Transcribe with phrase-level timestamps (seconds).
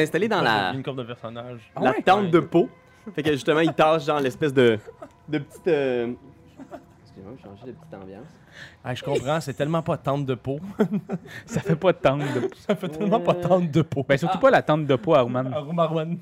[0.00, 1.72] installez dans la, Une de personnage.
[1.80, 2.68] la tente de peau.
[3.14, 4.78] Fait que justement, il tâche genre l'espèce de,
[5.28, 5.66] de petite.
[5.68, 6.12] euh,
[7.02, 8.26] Excusez-moi, je vais changer de petite ambiance.
[8.84, 10.60] Ah, je comprends, c'est tellement pas tente de peau.
[11.46, 12.54] Ça fait pas de tente de peau.
[12.66, 14.04] Ça fait tellement pas tente de peau.
[14.08, 15.52] Ben, surtout pas la tente de peau, Arman.
[15.78, 16.18] Arman.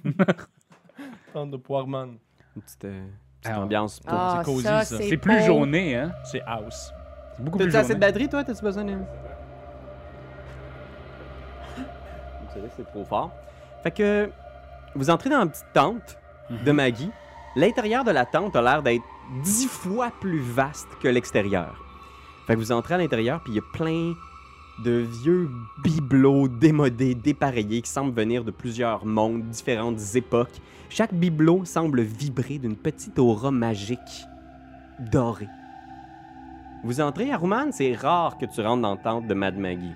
[1.32, 2.16] tente de peau Arman.
[2.56, 3.06] Une petite, euh,
[3.40, 4.01] petite Ah, ambiance.
[4.01, 4.06] peau.
[4.10, 4.98] Ah, cosy, ça, ça.
[4.98, 6.12] c'est plus jauné, hein?
[6.24, 6.92] C'est house.
[7.37, 8.45] C'est beaucoup plus T'as-tu assez de batterie, toi?
[8.45, 8.92] T'as-tu besoin de.
[11.76, 13.30] Vous savez, c'est trop fort.
[13.82, 14.30] Fait que
[14.95, 16.18] vous entrez dans une petite tente
[16.64, 17.10] de Maggie.
[17.56, 19.04] L'intérieur de la tente a l'air d'être
[19.42, 21.84] dix fois plus vaste que l'extérieur.
[22.46, 24.14] Fait que vous entrez à l'intérieur, puis il y a plein
[24.84, 25.51] de vieux
[25.82, 30.60] bibelots démodés, dépareillés, qui semblent venir de plusieurs mondes, différentes époques.
[30.88, 34.26] Chaque bibelot semble vibrer d'une petite aura magique
[34.99, 35.49] dorée.
[36.84, 39.95] Vous entrez à Rouman, c'est rare que tu rentres dans la tente de Mad Maggie.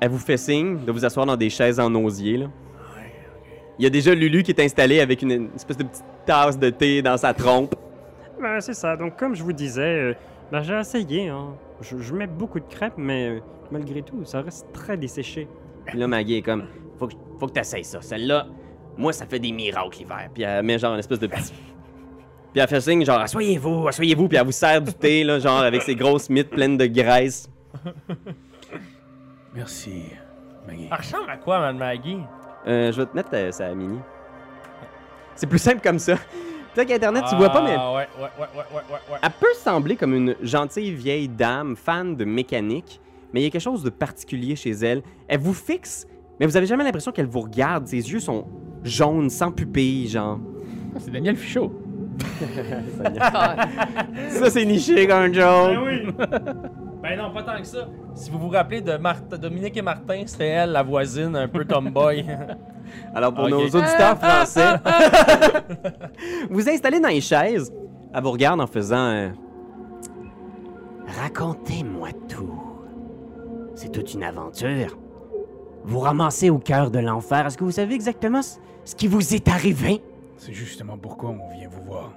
[0.00, 2.36] Elle vous fait signe de vous asseoir dans des chaises en osier.
[2.36, 2.46] Là.
[3.78, 6.58] Il y a déjà Lulu qui est installé avec une, une espèce de petite tasse
[6.58, 7.74] de thé dans sa trompe.
[8.40, 8.96] Ben, c'est ça.
[8.96, 10.14] Donc, comme je vous disais, euh,
[10.50, 11.28] ben, j'ai essayé.
[11.28, 11.54] Hein.
[11.80, 15.46] Je, je mets beaucoup de crêpes, mais euh, malgré tout, ça reste très desséché.
[15.84, 16.64] Puis là, Maggie est comme
[16.98, 18.00] Faut que, faut que t'essayes ça.
[18.00, 18.46] Celle-là,
[18.96, 20.28] moi, ça fait des miracles l'hiver.
[20.32, 21.52] Puis elle met genre une espèce de petit.
[22.52, 24.28] Puis elle fait signe genre Asseyez-vous, asseyez-vous.
[24.28, 27.50] Puis elle vous sert du thé, là, genre avec ses grosses mythes pleines de graisse.
[29.56, 30.02] Merci,
[30.66, 30.88] Maggie.
[30.90, 32.18] Ressemble à quoi, Mme Maggie?
[32.66, 33.98] Euh, je vais te mettre euh, sa mini.
[35.34, 36.16] C'est plus simple comme ça.
[36.74, 39.18] Peut-être qu'Internet, tu vois pas, mais Ah, ouais, ouais, ouais, ouais, ouais, ouais, ouais.
[39.22, 43.00] Elle peut sembler comme une gentille vieille dame, fan de mécanique,
[43.32, 45.02] mais il y a quelque chose de particulier chez elle.
[45.26, 46.06] Elle vous fixe,
[46.38, 47.86] mais vous avez jamais l'impression qu'elle vous regarde.
[47.86, 48.46] Ses yeux sont
[48.84, 50.38] jaunes, sans pupille, genre.
[50.94, 51.72] Ah, C'est Daniel Fichot.
[54.30, 55.74] Ça, c'est niché comme un joke.
[55.74, 56.06] Ben oui!
[57.02, 57.88] ben non, pas tant que ça.
[58.14, 62.24] Si vous vous rappelez de Dominique et Martin, c'était elle, la voisine, un peu tomboy.
[63.14, 63.50] Alors, pour Ok.
[63.50, 64.74] nos auditeurs français,
[66.50, 67.72] vous installez dans les chaises.
[68.14, 69.32] Elle vous regarde en faisant un...
[71.22, 72.60] Racontez-moi tout.
[73.74, 74.96] C'est toute une aventure.
[75.84, 77.46] Vous ramassez au cœur de l'enfer.
[77.46, 80.00] Est-ce que vous savez exactement ce ce qui vous est arrivé?
[80.36, 82.12] C'est justement pourquoi on vient vous voir.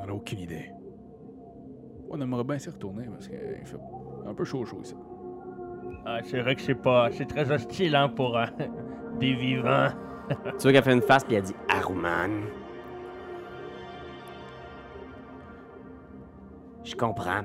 [0.00, 0.70] On n'a aucune idée.
[2.14, 3.76] On aimerait bien s'y retourner parce qu'il fait
[4.26, 4.94] un peu chaud chaud ici.
[6.04, 7.08] ah, c'est vrai que c'est pas.
[7.12, 8.44] C'est très hostile, hein, pour euh,
[9.18, 9.88] des vivants.
[10.28, 12.42] Tu vois qu'elle fait une face puis elle dit Aruman.
[16.84, 17.42] Je comprends.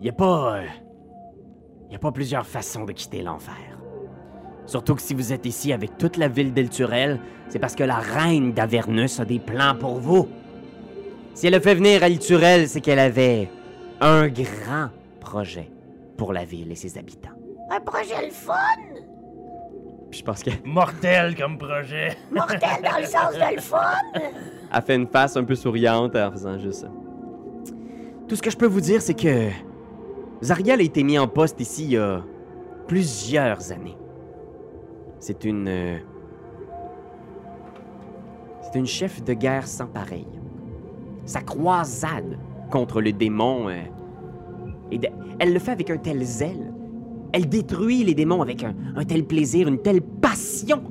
[0.00, 0.56] Y a pas.
[0.58, 0.66] euh,
[1.90, 3.54] y a pas plusieurs façons de quitter l'enfer.
[4.66, 7.96] Surtout que si vous êtes ici avec toute la ville d'Elturel, c'est parce que la
[7.96, 10.28] reine d'Avernus a des plans pour vous.
[11.34, 13.48] Si elle a fait venir Elturel, c'est qu'elle avait
[14.00, 14.88] un grand
[15.20, 15.70] projet
[16.16, 17.30] pour la ville et ses habitants.
[17.70, 18.52] Un projet le fun,
[20.10, 22.16] Puis je pense qu'elle Mortel comme projet.
[22.30, 23.78] mortel dans le sens de le fun?
[24.74, 26.88] Elle fait une face un peu souriante en faisant juste ça.
[28.28, 29.48] Tout ce que je peux vous dire, c'est que
[30.42, 32.22] Zariel a été mis en poste ici il y a
[32.86, 33.96] plusieurs années.
[35.18, 35.68] C'est une.
[35.68, 35.96] euh,
[38.62, 40.26] C'est une chef de guerre sans pareil.
[41.24, 42.38] Sa croisade
[42.70, 43.68] contre le démon.
[43.68, 44.98] euh,
[45.38, 46.72] Elle le fait avec un tel zèle.
[47.32, 50.82] Elle détruit les démons avec un, tel plaisir, une telle passion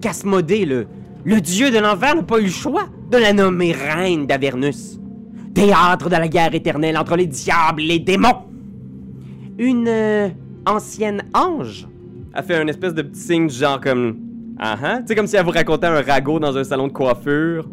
[0.00, 5.00] qu'Asmodée, le, dieu de l'enfer, n'a pas eu le choix de la nommer reine d'Avernus.
[5.52, 8.42] Théâtre de la guerre éternelle entre les diables et les démons.
[9.58, 10.28] Une euh,
[10.66, 11.88] ancienne ange
[12.32, 14.16] a fait un espèce de petit signe genre comme...
[14.58, 14.98] Ah ah.
[15.00, 17.68] Tu sais, comme si elle vous racontait un ragot dans un salon de coiffure.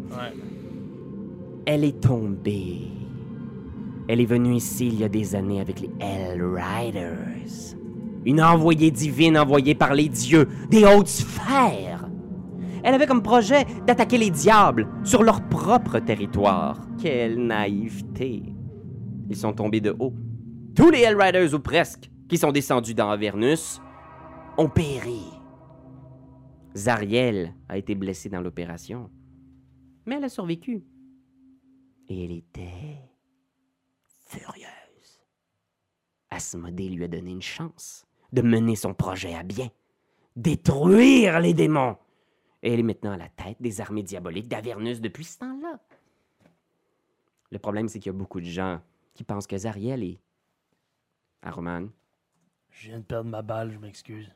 [1.64, 2.88] Elle est tombée.
[4.08, 7.76] Elle est venue ici il y a des années avec les Hell Riders.
[8.24, 12.08] Une envoyée divine envoyée par les dieux des hautes sphères.
[12.82, 16.80] Elle avait comme projet d'attaquer les diables sur leur propre territoire.
[17.00, 18.42] Quelle naïveté.
[19.30, 20.14] Ils sont tombés de haut.
[20.74, 23.80] Tous les Hell Riders, ou presque, qui sont descendus dans Avernus,
[24.58, 25.22] ont péri.
[26.76, 29.10] Zariel a été blessée dans l'opération.
[30.06, 30.82] Mais elle a survécu.
[32.08, 32.98] Et elle était
[34.26, 35.20] furieuse.
[36.30, 39.70] Asmodée lui a donné une chance de mener son projet à bien,
[40.36, 41.96] détruire les démons.
[42.62, 45.80] Et elle est maintenant à la tête des armées diaboliques d'Avernus depuis ce temps-là.
[47.50, 48.80] Le problème, c'est qu'il y a beaucoup de gens
[49.14, 50.18] qui pensent que Zariel est...
[51.42, 51.90] Aroman,
[52.70, 54.30] Je viens de perdre ma balle, je m'excuse.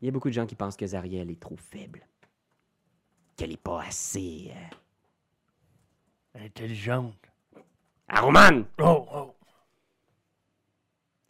[0.00, 2.06] il y a beaucoup de gens qui pensent que Zariel est trop faible.
[3.36, 4.52] Qu'elle est pas assez...
[4.54, 4.76] euh,
[6.38, 7.30] Intelligente.
[8.08, 8.64] Aroman!
[8.78, 9.34] Oh, oh.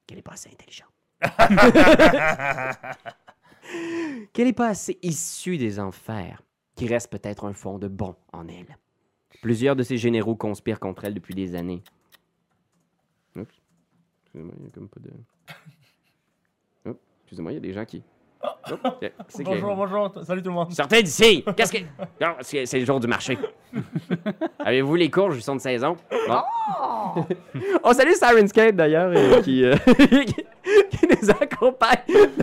[0.06, 0.92] Qu'elle est pas assez intelligente.
[4.32, 6.42] qu'elle n'est pas assez issue des enfers,
[6.74, 8.78] qu'il reste peut-être un fond de bon en elle.
[9.42, 11.82] Plusieurs de ses généraux conspirent contre elle depuis des années.
[13.34, 13.62] Oups.
[14.24, 15.10] Excusez-moi, il y a comme pas de.
[16.90, 17.00] Oups.
[17.22, 18.02] Excusez-moi, il y a des gens qui.
[19.00, 20.12] Que- Bonjour, bonjour.
[20.25, 20.72] Salut tout le monde.
[20.72, 21.44] Sortez d'ici!
[21.56, 21.78] Qu'est-ce que.
[22.20, 23.38] Non, c'est le jour du marché.
[24.58, 25.96] Avez-vous les courges, ils sont de saison?
[26.28, 27.25] Bon.
[27.84, 29.75] On salue Sirenscape d'ailleurs, euh, qui, euh,
[30.90, 31.98] qui nous accompagne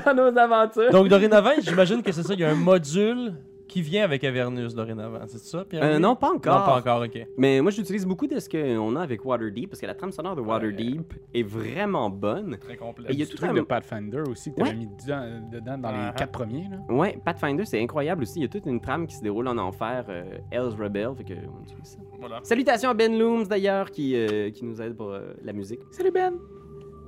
[0.06, 0.92] dans nos aventures.
[0.92, 2.34] Donc, dorénavant, j'imagine que c'est ça.
[2.34, 3.34] Il y a un module
[3.68, 5.20] qui vient avec Avernus dorénavant.
[5.28, 5.84] C'est ça, Pierre?
[5.84, 6.60] Euh, non, pas encore.
[6.60, 7.26] Non, pas encore, ok.
[7.38, 10.36] Mais moi, j'utilise beaucoup de ce qu'on a avec Waterdeep, parce que la trame sonore
[10.36, 12.58] de Waterdeep est vraiment bonne.
[12.58, 13.08] Très complet.
[13.10, 13.54] Et il y a tout truc un...
[13.54, 14.76] de Pathfinder aussi que t'avais Ouais.
[14.76, 16.68] mis dedans, dedans dans Ah, les quatre premiers.
[16.70, 16.94] Là.
[16.94, 18.40] Ouais, Pathfinder, c'est incroyable aussi.
[18.40, 21.24] Il y a toute une trame qui se déroule en enfer, euh, Hell's Rebel, fait
[21.24, 21.98] que on utilise ça.
[22.20, 22.40] Voilà.
[22.44, 25.80] Salutations à Ben Looms d'ailleurs, qui, euh, qui nous aide pour euh, la musique.
[25.92, 26.34] Salut Ben!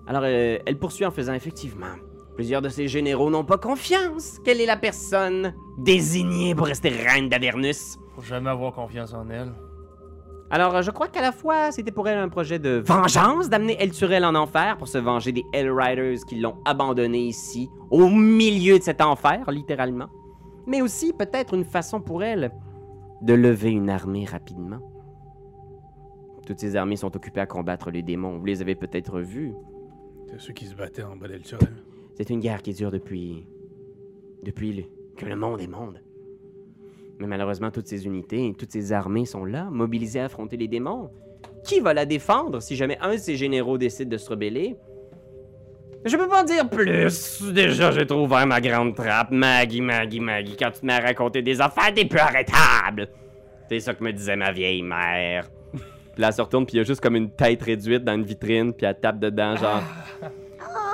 [0.08, 1.96] Alors, euh, elle poursuit en faisant effectivement.
[2.36, 4.40] Plusieurs de ses généraux n'ont pas confiance.
[4.44, 7.98] Quelle est la personne désignée pour rester reine d'Avernus?
[8.14, 9.54] Faut jamais avoir confiance en elle.
[10.52, 13.82] Alors, euh, je crois qu'à la fois, c'était pour elle un projet de vengeance, d'amener
[13.82, 18.84] Elturel en enfer pour se venger des Hellriders qui l'ont abandonné ici, au milieu de
[18.84, 20.10] cet enfer, littéralement.
[20.68, 22.52] Mais aussi, peut-être, une façon pour elle
[23.22, 24.80] de lever une armée rapidement.
[26.46, 28.38] Toutes ces armées sont occupées à combattre les démons.
[28.38, 29.54] Vous les avez peut-être vus.
[30.30, 31.74] C'est ceux qui se battaient en bas d'Elturel.
[32.16, 33.46] C'est une guerre qui dure depuis.
[34.44, 34.84] depuis le-
[35.18, 36.00] que le monde est monde.
[37.20, 41.10] Mais malheureusement, toutes ces unités, toutes ces armées sont là, mobilisées à affronter les démons.
[41.64, 44.76] Qui va la défendre si jamais un de ces généraux décide de se rebeller?
[46.04, 47.42] Je peux pas en dire plus.
[47.54, 49.32] Déjà, j'ai trop ouvert ma grande trappe.
[49.32, 53.08] Maggie, Maggie, Maggie, quand tu te mets à raconter des affaires, t'es plus arrêtable.
[53.68, 55.50] C'est ça que me disait ma vieille mère.
[55.72, 58.14] Puis là, elle se retourne, puis il y a juste comme une tête réduite dans
[58.14, 59.82] une vitrine, puis elle tape dedans, genre.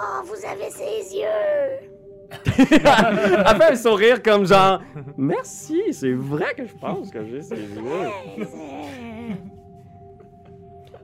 [0.01, 1.89] Oh, vous avez ses yeux.
[2.57, 4.81] Elle fait un sourire comme genre
[5.17, 7.81] Merci, c'est vrai que je pense que j'ai ces yeux.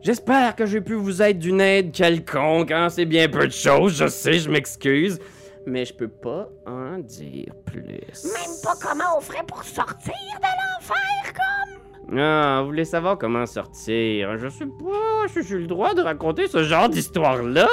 [0.01, 2.87] J'espère que j'ai pu vous être d'une aide quelconque, hein?
[2.89, 5.19] C'est bien peu de choses, je sais, je m'excuse.
[5.65, 7.83] Mais je peux pas en dire plus.
[7.83, 11.76] Même pas comment on ferait pour sortir de l'enfer, comme.
[12.15, 14.37] Ah, vous voulez savoir comment sortir?
[14.37, 17.67] Je sais pas si j'ai le droit de raconter ce genre d'histoire-là.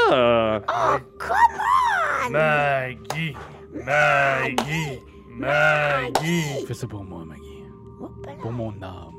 [0.69, 2.31] Oh, comment?
[2.31, 3.35] Maggie!
[3.73, 5.01] Maggie!
[5.31, 6.67] Maggie!
[6.67, 7.65] Fais ça pour moi, Maggie.
[8.41, 9.13] Pour mon âme.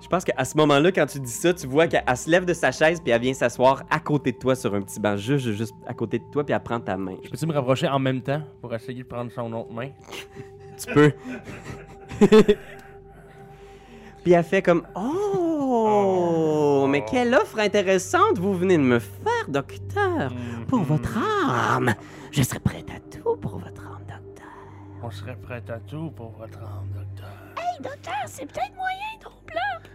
[0.00, 2.44] Je pense qu'à ce moment-là, quand tu dis ça, tu vois qu'elle elle se lève
[2.44, 5.16] de sa chaise puis elle vient s'asseoir à côté de toi sur un petit banc,
[5.16, 7.14] juste, juste à côté de toi puis elle prend ta main.
[7.22, 9.90] Je peux-tu me rapprocher en même temps pour essayer de prendre son autre main?
[10.76, 11.12] Tu peux.
[14.22, 20.32] puis elle fait comme Oh, mais quelle offre intéressante vous venez de me faire, docteur.
[20.68, 21.94] Pour votre âme,
[22.30, 24.48] je serai prête à tout pour votre âme, docteur.
[25.02, 27.28] On serait prêt à tout pour votre âme, docteur.
[27.56, 28.98] Hey, docteur, c'est peut-être moyen
[29.46, 29.90] blanc.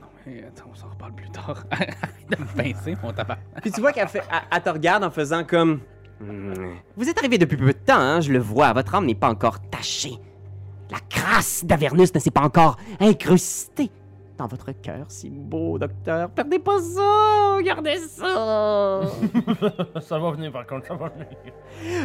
[0.00, 1.64] Non, mais attends, on s'en reparle plus tard.
[1.70, 1.96] Arrête
[2.30, 3.38] de me pincer, mon tabac.
[3.60, 5.80] Puis tu vois qu'elle fait, elle, elle te regarde en faisant comme.
[6.20, 6.74] Hmm.
[6.96, 8.72] Vous êtes arrivé depuis peu de temps, hein, je le vois.
[8.72, 10.18] Votre âme n'est pas encore tachée.
[10.90, 13.90] La crasse d'Avernus ne s'est pas encore incrustée
[14.38, 16.30] dans votre cœur si beau, docteur.
[16.30, 19.02] Perdez pas ça, gardez ça.
[20.00, 21.28] ça va venir par contre, ça va venir.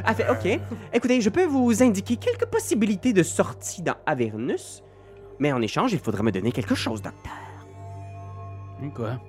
[0.06, 0.62] Elle fait, ok.
[0.94, 4.84] Écoutez, je peux vous indiquer quelques possibilités de sortie dans Avernus,
[5.40, 7.34] mais en échange, il faudra me donner quelque chose, docteur.
[8.82, 9.20] Hum, Quoi?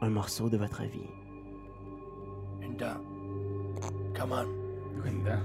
[0.00, 1.10] Un morceau de votre vie.
[2.62, 3.00] Une dent.
[4.16, 5.00] Come on.
[5.02, 5.40] Quoi dedans?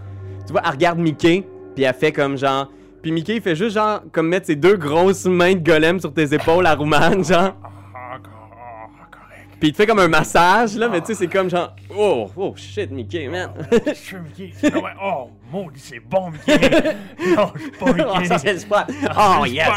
[0.45, 2.69] Tu vois, elle regarde Mickey, puis elle fait comme genre.
[3.01, 6.13] Puis Mickey, il fait juste genre, comme mettre ses deux grosses mains de golem sur
[6.13, 7.53] tes épaules à Roumane, genre.
[7.61, 9.49] Ah, encore, ah, correct.
[9.59, 11.75] Puis il te fait comme un massage, là, mais tu sais, c'est comme genre.
[11.93, 13.49] Oh, oh shit, Mickey, man.
[13.87, 14.53] Je suis Mickey.
[14.73, 16.57] Non, mais, oh, maudit, c'est bon, Mickey.
[17.35, 18.25] non, je suis pas oh, Mickey.
[18.25, 18.85] ça, c'est le spot.
[19.17, 19.67] Oh, yes.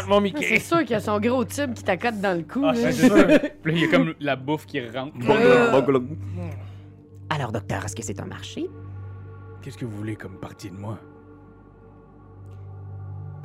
[0.40, 2.62] C'est sûr qu'il y a son gros tube qui t'accote dans le cou.
[2.64, 2.92] Ah, là.
[2.92, 3.16] c'est sûr.
[3.62, 5.14] Puis là, il y a comme la bouffe qui rentre.
[5.28, 5.82] Euh.
[7.28, 8.70] Alors, docteur, est-ce que c'est un marché?
[9.62, 11.00] Qu'est-ce que vous voulez comme partie de moi?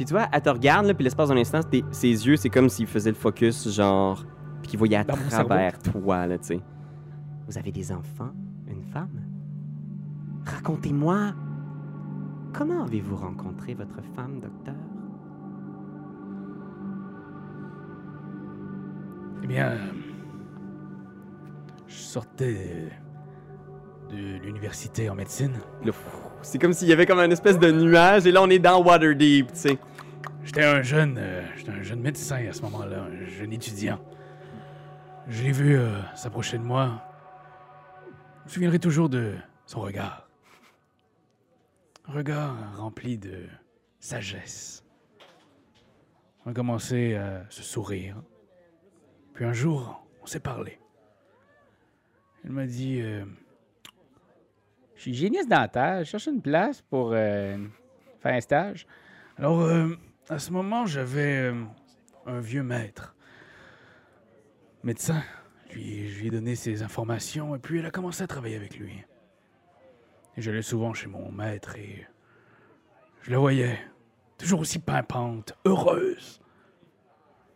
[0.01, 2.49] Puis tu vois, elle te regarde, là, puis l'espace d'un instant, tes- ses yeux, c'est
[2.49, 4.25] comme s'il faisait le focus, genre.
[4.63, 6.59] Puis qu'il voyait à Dans mon travers toi, là, tu sais.
[7.47, 8.31] Vous avez des enfants?
[8.67, 9.21] Une femme?
[10.43, 11.33] Racontez-moi.
[12.51, 14.73] Comment avez-vous rencontré votre femme, docteur?
[19.43, 19.77] Eh bien,
[21.85, 22.89] je sortais
[24.09, 25.53] de, l'université en médecine.
[26.41, 28.83] C'est comme s'il y avait comme un espèce de nuage, et là, on est dans
[28.83, 29.79] Waterdeep, tu sais.
[30.53, 34.01] J'étais un jeune, euh, j'étais un jeune médecin à ce moment-là, un jeune étudiant.
[35.29, 37.01] Je l'ai vu euh, s'approcher de moi.
[38.39, 40.27] Je me souviendrai toujours de son regard.
[42.05, 43.45] Un regard rempli de
[44.01, 44.83] sagesse.
[46.45, 48.21] On a commencé à se sourire.
[49.33, 50.79] Puis un jour, on s'est parlé.
[52.43, 53.23] Il m'a dit euh,
[54.95, 57.57] Je suis hygiéniste dentaire, je cherche une place pour euh,
[58.19, 58.85] faire un stage.
[59.37, 59.95] Alors, euh,
[60.29, 61.63] à ce moment, j'avais euh,
[62.25, 63.15] un vieux maître,
[64.83, 65.23] médecin.
[65.73, 68.77] Lui, je lui ai donné ses informations et puis elle a commencé à travailler avec
[68.77, 69.03] lui.
[70.37, 72.07] J'allais souvent chez mon maître et
[73.21, 73.79] je la voyais,
[74.37, 76.41] toujours aussi pimpante, heureuse.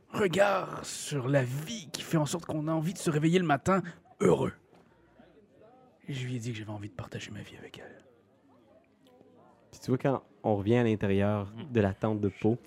[0.10, 3.46] Regard sur la vie qui fait en sorte qu'on a envie de se réveiller le
[3.46, 3.82] matin
[4.22, 4.54] heureux.
[6.08, 8.06] Je lui ai dit que j'avais envie de partager ma vie avec elle.
[9.76, 12.58] Puis tu vois, quand on revient à l'intérieur de la tente de peau,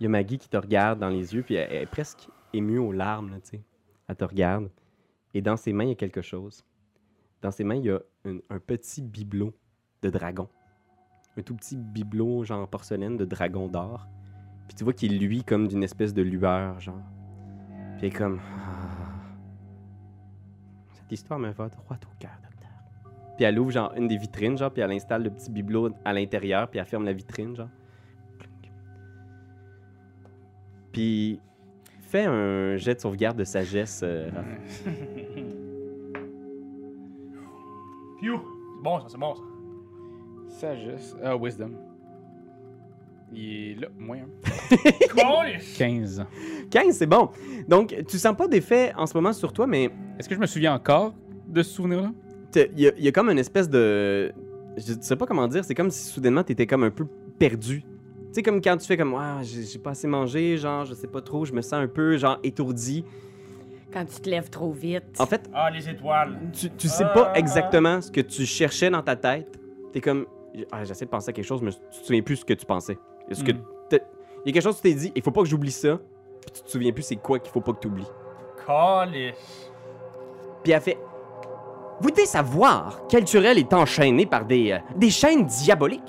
[0.00, 2.30] il y a Maggie qui te regarde dans les yeux, puis elle, elle est presque
[2.54, 3.62] émue aux larmes, là, tu sais.
[4.08, 4.70] Elle te regarde.
[5.34, 6.64] Et dans ses mains, il y a quelque chose.
[7.42, 9.52] Dans ses mains, il y a un, un petit bibelot
[10.00, 10.48] de dragon.
[11.36, 14.08] Un tout petit bibelot, genre en porcelaine, de dragon d'or.
[14.68, 17.02] Puis tu vois qu'il luit comme d'une espèce de lueur, genre.
[17.98, 18.40] Puis elle est comme...
[18.64, 19.12] Ah.
[20.94, 22.45] Cette histoire me va droit au cœur.
[23.36, 26.12] Puis elle ouvre genre une des vitrines, genre, puis elle installe le petit bibelot à
[26.12, 27.68] l'intérieur, puis elle ferme la vitrine, genre.
[30.92, 31.38] Puis
[32.00, 34.00] fais un jet de sauvegarde de sagesse.
[34.02, 34.30] euh.
[38.18, 38.40] Piou!
[38.76, 39.42] C'est bon, ça, c'est bon, ça.
[40.60, 41.16] Sagesse.
[41.24, 41.72] Ah, wisdom.
[43.32, 44.76] Il est là, moins un.
[45.14, 45.76] Câlisse!
[45.76, 46.24] 15.
[46.70, 47.30] 15, c'est bon.
[47.66, 50.46] Donc, tu sens pas d'effet en ce moment sur toi, mais Est-ce que je me
[50.46, 51.14] souviens encore
[51.48, 52.12] de ce souvenir-là?
[52.56, 54.32] Il y, a- il y a comme une espèce de.
[54.76, 57.06] Je sais pas comment dire, c'est comme si soudainement t'étais comme un peu
[57.38, 57.80] perdu.
[57.80, 57.86] Tu
[58.32, 61.22] sais, comme quand tu fais comme, ah, j'ai pas assez mangé, genre, je sais pas
[61.22, 63.04] trop, je me sens un peu, genre, étourdi.
[63.92, 65.04] Quand tu te lèves trop vite.
[65.18, 66.38] En fait, Ah, les étoiles!
[66.52, 69.58] tu, tu sais pas exactement ce que tu cherchais dans ta tête.
[69.92, 70.26] T'es comme,
[70.70, 72.66] ah, j'essaie de penser à quelque chose, mais tu te souviens plus ce que tu
[72.66, 72.98] pensais.
[73.30, 73.62] Est-ce que Mm.
[73.88, 73.98] t'as-
[74.44, 75.98] il y a quelque chose que tu t'es dit, il faut pas que j'oublie ça,
[76.42, 78.06] puis tu te souviens plus c'est quoi qu'il faut pas que tu oublies.
[78.66, 79.70] Câlisse!
[80.62, 80.98] Puis elle fait,
[82.00, 86.02] vous devez savoir qu'Elturel est enchaîné par des, euh, des chaînes diaboliques.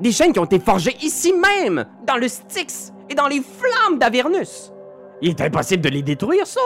[0.00, 3.98] Des chaînes qui ont été forgées ici même, dans le Styx et dans les flammes
[3.98, 4.72] d'Avernus.
[5.20, 6.62] Il est impossible de les détruire, sauf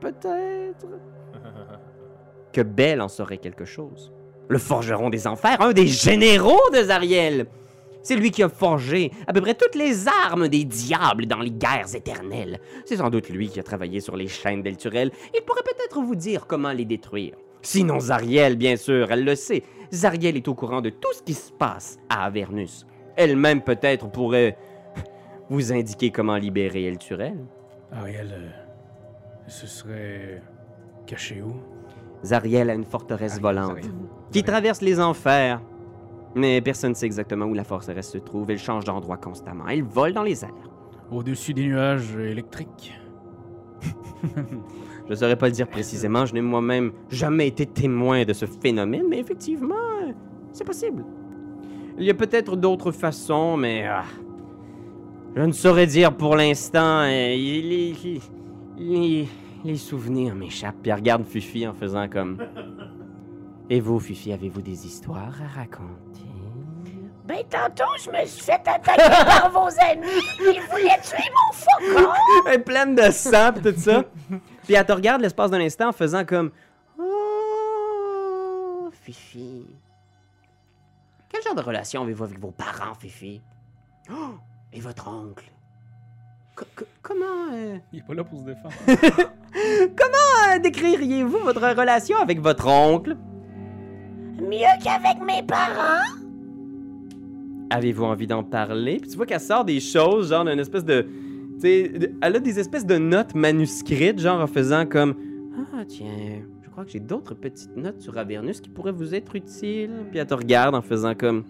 [0.00, 0.86] peut-être
[2.52, 4.12] que Belle en saurait quelque chose.
[4.48, 7.46] Le forgeron des enfers, un des généraux de Zariel.
[8.02, 11.50] C'est lui qui a forgé à peu près toutes les armes des diables dans les
[11.50, 12.60] guerres éternelles.
[12.84, 15.10] C'est sans doute lui qui a travaillé sur les chaînes d'Elturel.
[15.34, 17.34] Il pourrait peut-être vous dire comment les détruire.
[17.64, 19.62] Sinon Zariel, bien sûr, elle le sait.
[19.90, 22.86] Zariel est au courant de tout ce qui se passe à Avernus.
[23.16, 24.58] Elle-même peut-être pourrait
[25.48, 27.38] vous indiquer comment libérer Elturel.
[27.90, 28.50] Ariel, euh,
[29.46, 30.42] ce serait
[31.06, 31.54] caché où?
[32.22, 33.90] Zariel a une forteresse Ariel, volante
[34.30, 35.62] qui traverse les enfers.
[36.34, 38.50] Mais personne ne sait exactement où la forteresse se trouve.
[38.50, 39.68] Elle change d'endroit constamment.
[39.68, 40.70] Elle vole dans les airs.
[41.10, 42.92] Au-dessus des nuages électriques.
[45.06, 48.46] Je ne saurais pas le dire précisément, je n'ai moi-même jamais été témoin de ce
[48.46, 50.12] phénomène, mais effectivement, euh,
[50.52, 51.04] c'est possible.
[51.98, 54.04] Il y a peut-être d'autres façons, mais ah,
[55.36, 57.00] je ne saurais dire pour l'instant.
[57.02, 57.94] euh, les,
[58.78, 60.76] les- souvenirs m'échappent.
[60.82, 62.38] Puis regarde Fifi en faisant comme.
[63.70, 66.13] Et vous, Fifi, avez-vous des histoires à raconter?
[67.24, 70.06] Ben, tantôt, je me suis fait attaquer par vos amis.
[70.40, 72.12] Ils voulaient tuer mon faucon.
[72.46, 74.04] Elle est pleine de sang pis tout ça.
[74.64, 76.50] Puis elle te regarde l'espace d'un instant en faisant comme
[76.98, 79.66] Oh, Fifi.
[81.30, 83.40] Quel genre de relation avez-vous avec vos parents, Fifi?
[84.10, 84.34] Oh,
[84.72, 85.44] et votre oncle?
[86.56, 88.74] Co- co- comment euh, Il est pas là pour se défendre.
[89.56, 93.16] euh, décririez-vous votre relation avec votre oncle?
[94.40, 96.04] Mieux qu'avec mes parents?
[97.70, 98.98] Avez-vous envie d'en parler?
[99.00, 101.02] Puis tu vois qu'elle sort des choses, genre d'une espèce de.
[101.02, 105.14] Tu sais, de- elle a des espèces de notes manuscrites, genre en faisant comme.
[105.72, 109.34] Ah, tiens, je crois que j'ai d'autres petites notes sur Avernus qui pourraient vous être
[109.36, 109.90] utiles.
[110.10, 111.44] Puis elle te regarde en faisant comme.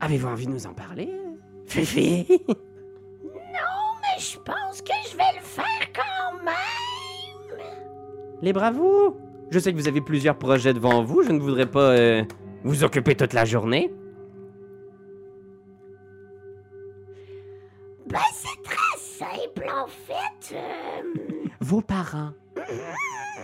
[0.00, 1.08] Avez-vous envie de nous en parler?
[1.66, 2.26] Fifi?
[2.28, 7.58] Mais je pense que je vais le faire quand même.
[8.42, 9.16] Les bravos!
[9.50, 12.22] Je sais que vous avez plusieurs projets devant vous, je ne voudrais pas euh,
[12.64, 13.92] vous occuper toute la journée.
[18.36, 20.54] C'est très simple, en fait.
[20.54, 21.02] Euh,
[21.60, 22.32] Vos parents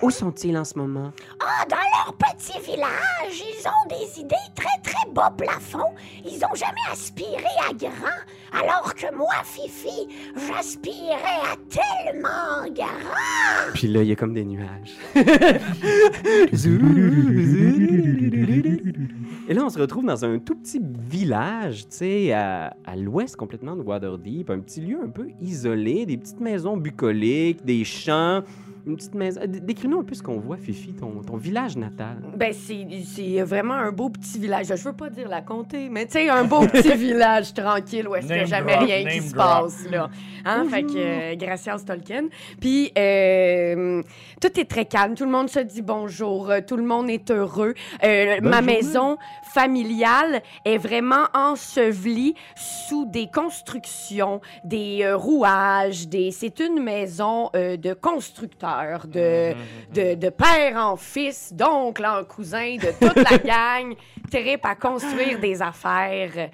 [0.02, 1.12] Où sont-ils en ce moment?
[1.40, 5.94] Ah, dans leur petit village, ils ont des idées très, très bas plafond.
[6.24, 8.20] Ils ont jamais aspiré à grand,
[8.52, 13.72] alors que moi, Fifi, j'aspirais à tellement grand.
[13.74, 14.96] Puis là, il y a comme des nuages.
[19.52, 23.36] Et là, on se retrouve dans un tout petit village, tu sais, à, à l'ouest
[23.36, 24.48] complètement de Waterdeep.
[24.48, 28.44] Un petit lieu un peu isolé, des petites maisons bucoliques, des champs,
[28.86, 29.40] une petite maison.
[29.46, 32.18] D- Décris-nous un peu ce qu'on voit, Fifi, ton, ton village natal.
[32.36, 34.66] Ben, c'est c'est vraiment un beau petit village.
[34.68, 38.14] Je veux pas dire la comté, mais tu sais, un beau petit village tranquille où
[38.14, 40.10] est-ce qu'il n'y a jamais drop, rien qui se passe, là.
[40.44, 40.66] Hein?
[40.70, 42.24] Fait que, euh, Gracias Tolkien.
[42.60, 44.02] Puis, euh,
[44.40, 45.14] tout est très calme.
[45.14, 46.50] Tout le monde se dit bonjour.
[46.50, 47.74] euh, Tout le monde est heureux.
[48.04, 48.74] Euh, ma journée.
[48.74, 49.16] maison
[49.54, 56.30] familiale est vraiment ensevelie sous des constructions, des euh, rouages, des...
[56.30, 58.71] C'est une maison euh, de constructeurs,
[59.06, 59.54] de,
[59.92, 63.38] de, de père en fils, d'oncle en cousin, de toute la
[63.82, 63.94] gang,
[64.30, 66.50] trip à construire des affaires.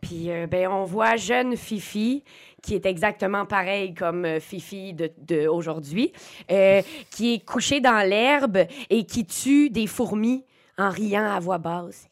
[0.00, 2.22] Puis, euh, ben, on voit jeune Fifi,
[2.62, 5.48] qui est exactement pareil comme euh, Fifi de, de
[6.50, 8.58] euh, qui est couchée dans l'herbe
[8.90, 10.44] et qui tue des fourmis
[10.78, 12.08] en riant à voix basse.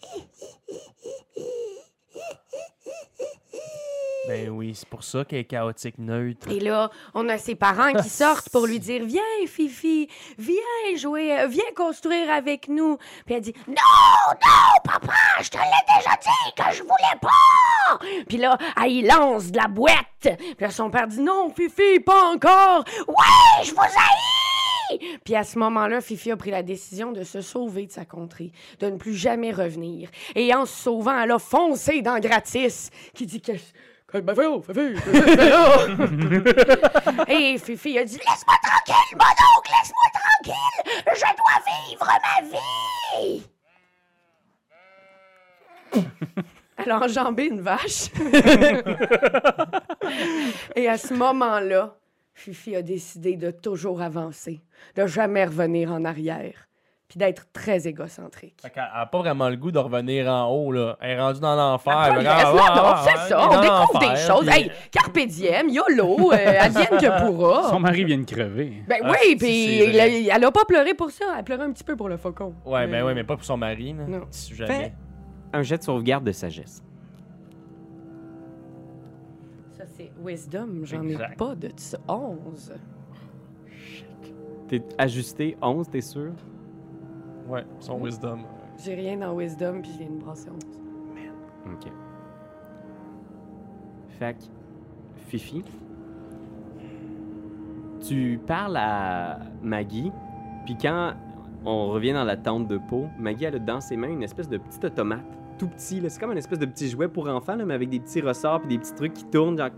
[4.26, 6.48] Ben oui, c'est pour ça qu'elle est chaotique neutre.
[6.50, 11.40] Et là, on a ses parents qui sortent pour lui dire Viens, Fifi, viens jouer,
[11.40, 12.96] euh, viens construire avec nous.
[13.26, 15.12] Puis elle dit Non, non, papa,
[15.42, 17.98] je te l'ai déjà dit que je voulais pas.
[18.26, 19.94] Puis là, elle y lance de la boîte.
[20.22, 22.84] Puis là, son père dit Non, Fifi, pas encore.
[23.06, 24.43] Ouais, je vous haïs.
[25.24, 28.50] Puis à ce moment-là, Fifi a pris la décision de se sauver de sa contrée,
[28.80, 30.10] de ne plus jamais revenir.
[30.34, 33.52] Et en se sauvant, elle a foncé dans Gratis, qui dit que.
[34.12, 34.32] Ben.
[37.28, 40.78] Et Fifi a dit Laisse-moi tranquille, mon oncle, laisse-moi tranquille.
[41.14, 43.42] Je dois vivre ma vie.
[46.76, 48.10] Elle a enjambé une vache.
[50.76, 51.96] Et à ce moment-là,
[52.34, 54.60] Fifi a décidé de toujours avancer,
[54.96, 56.68] de jamais revenir en arrière,
[57.08, 58.56] puis d'être très égocentrique.
[58.60, 60.96] Fait qu'elle a pas vraiment le goût de revenir en haut, là.
[61.00, 61.92] Elle est rendue dans l'enfer.
[61.94, 63.60] Pas Fait le que, reste, ah, là, ah, non, ah, c'est ah, ça, elle on
[63.62, 64.46] découvre des choses.
[64.50, 67.78] puis- Hey, carpe diem, YOLO, euh, advienne que Son pourra.
[67.78, 68.82] mari vient de crever.
[68.88, 70.30] Ben Ah, oui, si, puis elle, vrai.
[70.30, 72.16] a- elle a pas pleuré pour ça, elle a pleuré un petit peu pour le
[72.16, 72.52] faucon.
[72.66, 74.04] Ouais, ben ouais, mais pas pour son mari, là.
[74.08, 74.22] Non.
[74.30, 74.92] Si jamais.
[75.52, 76.82] un jet de sauvegarde de sagesse.
[80.24, 81.38] Wisdom, j'en ai Exact.
[81.38, 81.98] pas de ça.
[82.08, 82.72] 11.
[84.68, 86.32] T'es ajusté 11, t'es sûr?
[87.48, 88.38] Ouais, son wisdom.
[88.82, 90.58] J'ai rien dans wisdom, puis je viens de brasser 11.
[91.72, 91.90] OK.
[94.18, 94.44] Fait que,
[95.28, 95.64] Fifi,
[98.06, 100.12] tu parles à Maggie,
[100.64, 101.14] puis quand
[101.64, 104.48] on revient dans la tente de peau, Maggie elle a dans ses mains une espèce
[104.48, 105.24] de petit automate,
[105.58, 106.08] tout petit, là.
[106.08, 108.60] c'est comme une espèce de petit jouet pour enfants, là, mais avec des petits ressorts
[108.60, 109.70] puis des petits trucs qui tournent, genre...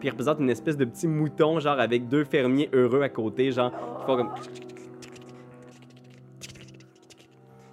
[0.00, 3.52] Puis il représente une espèce de petit mouton, genre avec deux fermiers heureux à côté,
[3.52, 4.30] genre, qui font comme...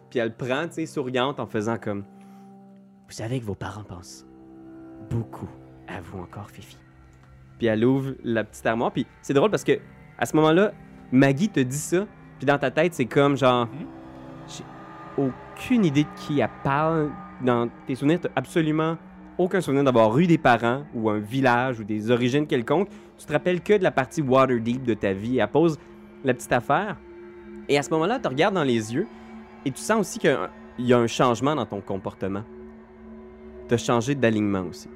[0.09, 2.03] Puis elle le prend, tu sais, souriante, en faisant comme...
[3.07, 4.27] Vous savez que vos parents pensent
[5.09, 5.47] beaucoup
[5.87, 6.77] à vous encore, Fifi.
[7.57, 8.91] Puis elle ouvre la petite armoire.
[8.91, 9.79] Puis c'est drôle parce que
[10.17, 10.73] à ce moment-là,
[11.11, 12.05] Maggie te dit ça.
[12.37, 13.67] Puis dans ta tête, c'est comme genre.
[14.47, 14.63] J'ai
[15.17, 17.09] aucune idée de qui elle parle.
[17.41, 18.97] Dans tes souvenirs, t'as absolument
[19.37, 22.89] aucun souvenir d'avoir eu des parents ou un village ou des origines quelconques.
[23.17, 25.37] Tu te rappelles que de la partie Waterdeep de ta vie.
[25.39, 25.77] Elle pose
[26.23, 26.97] la petite affaire.
[27.69, 29.07] Et à ce moment-là, tu te regardes dans les yeux
[29.65, 31.81] et tu sens aussi qu'il y a un- il y a un changement dans ton
[31.81, 32.43] comportement.
[33.67, 34.87] Tu as changé d'alignement aussi.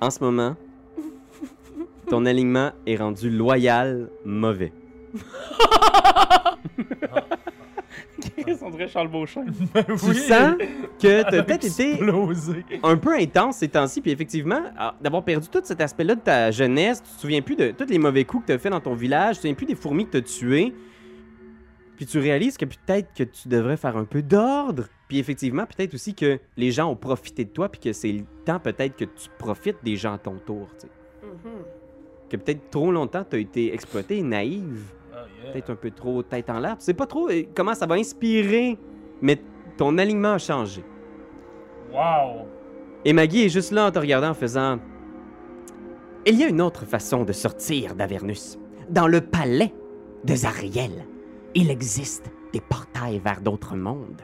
[0.00, 0.56] En ce moment,
[2.08, 4.72] ton alignement est rendu loyal mauvais.
[8.62, 9.44] On dirait Charles Beauchamp.
[9.74, 10.54] Tu sens
[10.98, 12.64] que tu as peut-être été Explosé.
[12.82, 16.50] un peu intense ces temps-ci, puis effectivement, ah, d'avoir perdu tout cet aspect-là de ta
[16.50, 18.80] jeunesse, tu te souviens plus de tous les mauvais coups que tu as fait dans
[18.80, 20.74] ton village, tu te souviens plus des fourmis que tu as tuées,
[21.96, 25.94] puis tu réalises que peut-être que tu devrais faire un peu d'ordre, puis effectivement, peut-être
[25.94, 29.04] aussi que les gens ont profité de toi, puis que c'est le temps peut-être que
[29.04, 30.92] tu profites des gens à ton tour, tu sais.
[32.28, 34.82] Que peut-être trop longtemps tu as été exploité, naïve,
[35.16, 35.52] Yeah.
[35.52, 37.94] peut-être un peu trop tête en l'air, tu sais pas trop euh, comment ça va
[37.94, 38.78] inspirer,
[39.22, 39.40] mais
[39.78, 40.84] ton alignement a changé.
[41.90, 42.46] Wow.
[43.04, 44.78] Et Maggie est juste là en te regardant en faisant
[46.26, 48.58] Il y a une autre façon de sortir d'Avernus.
[48.90, 49.72] Dans le palais
[50.24, 51.06] de Zariel,
[51.54, 54.22] il existe des portails vers d'autres mondes.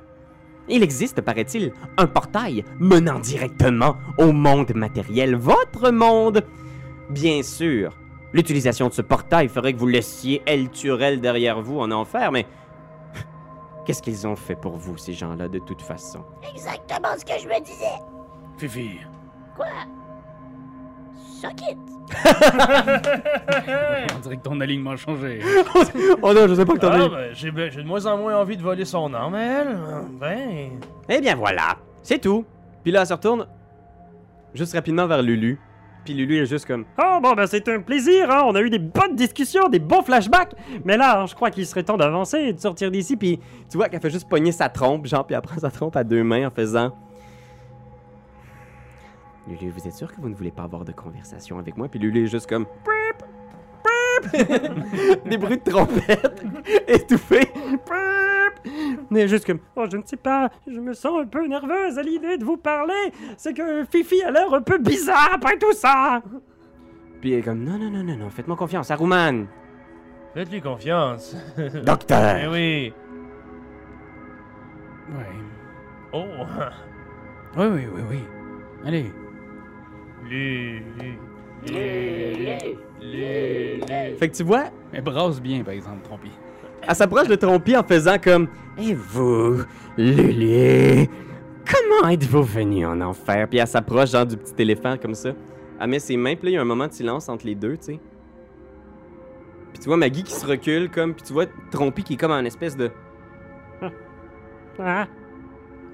[0.69, 6.45] Il existe, paraît-il, un portail menant directement au monde matériel, votre monde.
[7.11, 7.97] Bien sûr,
[8.33, 12.47] l'utilisation de ce portail ferait que vous laissiez El Turel derrière vous en enfer, mais
[13.85, 16.25] qu'est-ce qu'ils ont fait pour vous, ces gens-là, de toute façon?
[16.55, 17.99] Exactement ce que je me disais.
[18.59, 18.99] Fifi,
[19.57, 19.67] Quoi?
[21.41, 21.79] Suck it.
[24.15, 25.41] on dirait que ton alignement a changé.
[26.23, 27.35] oh non, je sais pas que Ah, ben,
[27.71, 29.79] j'ai de moins en moins envie de voler son âme, elle.
[30.21, 30.81] Ben.
[31.09, 32.45] Eh bien voilà, c'est tout.
[32.83, 33.47] Puis là, elle se retourne
[34.55, 35.59] juste rapidement vers Lulu.
[36.05, 38.43] Puis Lulu est juste comme Oh, bon, ben c'est un plaisir, hein.
[38.47, 40.55] On a eu des bonnes discussions, des bons flashbacks.
[40.85, 43.39] Mais là, je crois qu'il serait temps d'avancer et de sortir d'ici, puis.
[43.71, 46.05] Tu vois qu'elle fait juste pogner sa trompe, genre, puis elle prend sa trompe à
[46.05, 46.93] deux mains en faisant.
[49.49, 51.89] Lulu, vous êtes sûr que vous ne voulez pas avoir de conversation avec moi?
[51.89, 52.67] Puis Lulu est juste comme.
[55.27, 56.45] Des bruits de trompette
[56.89, 57.49] étouffés.
[59.11, 59.59] Mais juste comme.
[59.77, 62.57] Oh, je ne sais pas, je me sens un peu nerveuse à l'idée de vous
[62.57, 63.13] parler.
[63.37, 66.23] C'est que Fifi a l'air un peu bizarre après tout ça.
[67.21, 69.47] Puis elle est comme non, non, non, non, non, faites-moi confiance, Aruman.
[70.35, 71.37] Faites-lui confiance.
[71.59, 72.51] Eh Docteur.
[72.53, 72.93] oui.
[75.11, 75.27] Ouais.
[76.13, 76.25] Oh.
[77.57, 78.19] Oui, oui, oui, oui.
[78.85, 79.13] Allez.
[80.25, 80.83] Lulu.
[81.67, 82.59] Lulu.
[83.01, 84.17] Lulu.
[84.19, 86.31] Fait que tu vois, Mais brasse bien, par exemple, Trompi.
[86.89, 89.63] Elle s'approche de Trompi en faisant comme Et vous,
[89.97, 91.07] Lulu,
[91.67, 93.47] comment êtes-vous venu en enfer?
[93.49, 95.31] Puis elle s'approche genre du petit éléphant comme ça.
[95.81, 97.55] Elle met ses mains, puis là, il y a un moment de silence entre les
[97.55, 98.01] deux, tu sais.
[99.73, 102.31] Puis tu vois Maggie qui se recule comme, puis tu vois Trompi qui est comme
[102.33, 102.91] en espèce de.
[104.79, 105.07] Ah.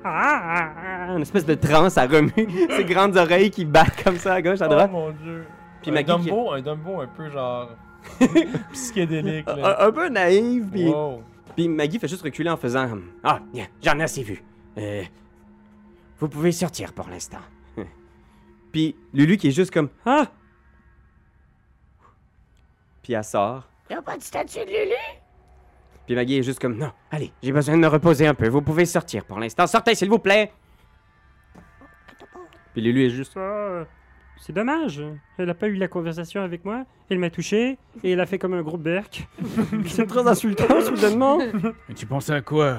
[0.05, 2.47] En espèce de transe à remuer
[2.77, 4.93] ses grandes oreilles qui battent comme ça à gauche, à Oh droite.
[4.93, 5.45] mon dieu.
[5.83, 7.71] Puis un Maggie qui- un Dumbo un peu genre.
[8.73, 9.87] psychédélique, Un, là.
[9.87, 10.89] un peu naïve, puis.
[10.89, 11.23] Wow.
[11.57, 12.89] Puis Maggie fait juste reculer en faisant
[13.25, 14.43] Ah, bien, j'en ai assez vu.
[14.79, 15.03] Euh,
[16.21, 17.41] vous pouvez sortir pour l'instant.
[18.73, 20.27] Puis Lulu qui est juste comme Ah.
[23.03, 23.67] Puis elle sort.
[23.91, 24.95] Y'a pas de statue de Lulu?
[26.07, 28.49] Puis Maggie est juste comme Non, allez, j'ai besoin de me reposer un peu.
[28.49, 29.67] Vous pouvez sortir pour l'instant.
[29.67, 30.53] Sortez, s'il vous plaît.
[32.73, 33.85] Puis Lulu est juste euh,
[34.41, 35.03] c'est dommage.
[35.39, 36.85] Elle a pas eu la conversation avec moi.
[37.11, 39.27] Elle m'a touché et elle a fait comme un gros berk.
[39.87, 41.39] C'est très insultant, soudainement.
[41.89, 42.79] Mais tu pensais à quoi?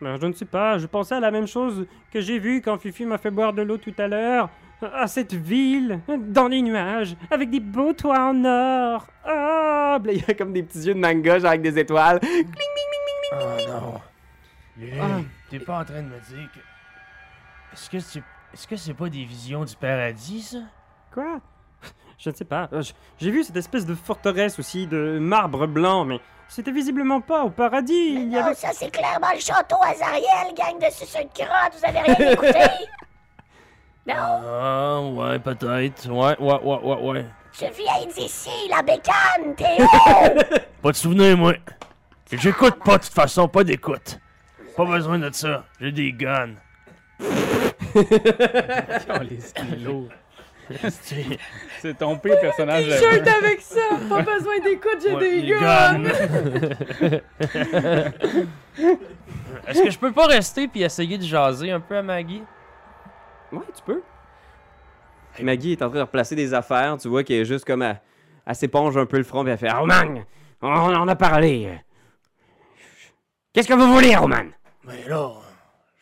[0.00, 0.78] Ben, je ne sais pas.
[0.78, 3.62] Je pensais à la même chose que j'ai vu quand Fifi m'a fait boire de
[3.62, 4.50] l'eau tout à l'heure.
[4.82, 9.06] À cette ville, dans les nuages, avec des beaux toits en or.
[9.24, 12.20] Ah, là, il y a comme des petits yeux de manga, genre avec des étoiles.
[13.32, 13.36] Oh
[13.68, 14.00] non.
[14.76, 15.20] Lulu, Ah.
[15.48, 16.58] t'es pas en train de me dire que.
[17.72, 18.22] Est-ce que c'est.
[18.52, 20.58] Est-ce que c'est pas des visions du paradis, ça?
[21.14, 21.38] Quoi?
[22.18, 22.68] Je ne sais pas.
[22.72, 22.82] Euh,
[23.18, 27.50] J'ai vu cette espèce de forteresse aussi de marbre blanc, mais c'était visiblement pas au
[27.50, 27.92] paradis.
[27.94, 28.54] Il y Non, avait.
[28.54, 32.58] ça c'est clairement le château Azariel, gang de suceux de crotte, vous avez rien écouté?
[34.06, 36.08] non, Ah, ouais, peut-être.
[36.10, 37.26] Ouais, ouais, ouais, ouais, ouais.
[37.52, 40.58] tu viens d'ici, la bécane, t'es où?
[40.82, 41.54] Pas de souvenir, moi.
[42.32, 44.18] J'écoute pas, de toute façon, pas d'écoute.
[44.76, 45.64] Pas besoin de ça.
[45.80, 46.54] J'ai des guns.
[47.96, 50.08] Oh, les stylos.
[51.80, 52.88] C'est- ton pire personnage.
[52.90, 53.80] à- T-shirt avec ça!
[54.08, 56.04] Pas besoin d'écoute, j'ai Ouais, des guns!
[59.66, 62.42] Est-ce que je peux pas rester puis essayer de jaser un peu à Maggie?
[63.52, 64.02] Ouais, tu peux.
[65.40, 66.96] Maggie est en train de replacer des affaires.
[66.98, 67.82] Tu vois qu'elle est juste comme.
[67.82, 68.00] Elle,
[68.46, 70.22] elle s'éponge un peu le front, puis elle fait Roman,
[70.62, 71.70] on en a parlé.
[73.52, 74.44] Qu'est-ce que vous voulez, Roman?
[74.84, 75.30] Mais là,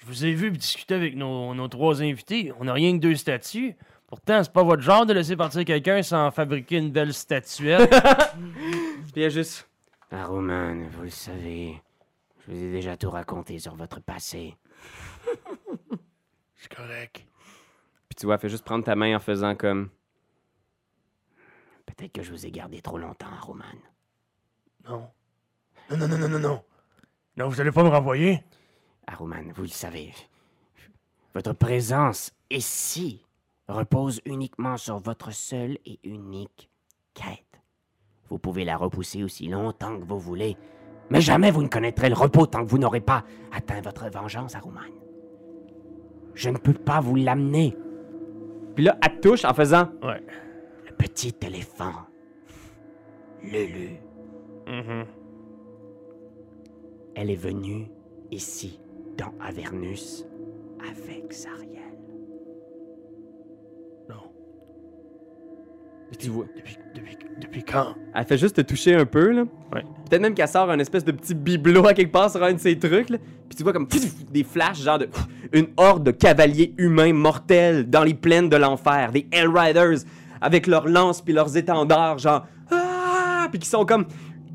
[0.01, 2.53] je vous ai vu discuter avec nos, nos trois invités.
[2.61, 3.75] On a rien que deux statues.
[4.13, 7.89] Pourtant, c'est pas votre genre de laisser partir quelqu'un sans fabriquer une belle statuette.
[9.11, 9.67] Puis elle est juste.
[10.11, 11.81] Ah, Roman, vous le savez.
[12.41, 14.55] Je vous ai déjà tout raconté sur votre passé.
[16.57, 17.27] c'est correct.
[18.11, 19.89] Puis tu vois, fait juste prendre ta main en faisant comme.
[21.87, 23.65] Peut-être que je vous ai gardé trop longtemps, Roman.
[24.87, 25.09] Non.
[25.91, 26.65] Non, non, non, non, non, non.
[27.39, 28.45] Non, vous allez pas me renvoyer?
[29.07, 30.13] Aruman, vous le savez,
[31.33, 33.25] votre présence ici
[33.69, 36.69] repose uniquement sur votre seule et unique
[37.15, 37.61] quête.
[38.29, 40.57] Vous pouvez la repousser aussi longtemps que vous voulez,
[41.11, 44.55] mais jamais vous ne connaîtrez le repos tant que vous n'aurez pas atteint votre vengeance,
[44.55, 44.81] Aruman.
[46.35, 47.77] Je ne peux pas vous l'amener,
[48.75, 49.89] Puis là, elle touche en faisant.
[50.03, 50.25] Ouais.
[50.89, 51.93] le petit éléphant.
[53.43, 53.99] Lulu,
[54.67, 55.05] Mhm.
[57.15, 57.91] elle est venue
[58.31, 58.81] ici,
[59.19, 60.25] dans Avernus,
[60.89, 61.92] avec Zariel.
[66.13, 66.45] Puis tu vois.
[66.55, 67.95] Depuis, depuis, depuis quand?
[68.15, 69.45] Elle fait juste te toucher un peu, là.
[69.73, 69.83] Ouais.
[70.09, 72.59] Peut-être même qu'elle sort un espèce de petit bibelot à quelque part sur un de
[72.59, 73.17] ses trucs, là.
[73.49, 73.89] Puis tu vois comme
[74.31, 75.09] des flashs, genre de.
[75.55, 79.11] une horde de cavaliers humains mortels dans les plaines de l'enfer.
[79.11, 80.05] Des Hellriders
[80.43, 82.47] avec leurs lances puis leurs étendards, genre.
[82.71, 83.49] Ah!
[83.51, 84.05] puis qui sont comme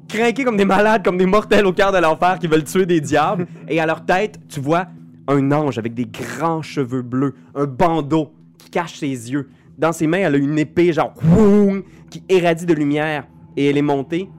[0.07, 3.01] craqués comme des malades, comme des mortels au cœur de l'enfer qui veulent tuer des
[3.01, 3.47] diables.
[3.67, 4.85] Et à leur tête, tu vois
[5.27, 9.49] un ange avec des grands cheveux bleus, un bandeau qui cache ses yeux.
[9.77, 11.13] Dans ses mains, elle a une épée, genre,
[12.09, 13.27] qui irradie de lumière.
[13.55, 14.29] Et elle est montée.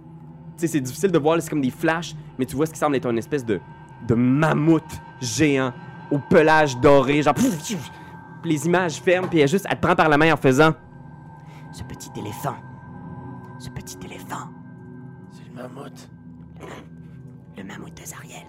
[0.57, 2.79] Tu sais, c'est difficile de voir, c'est comme des flashs, mais tu vois ce qui
[2.79, 3.61] semble être une espèce de,
[4.07, 4.83] de mammouth
[5.20, 5.72] géant
[6.11, 7.35] au pelage doré, genre,
[8.44, 10.72] les images ferment, puis elle juste, elle te prend par la main en faisant
[11.72, 12.55] Ce petit éléphant,
[13.59, 14.48] ce petit éléphant,
[15.31, 16.09] C'est le mammouth.
[17.57, 18.46] le mammouth de Zariel.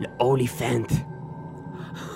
[0.00, 0.86] Le Holyphant.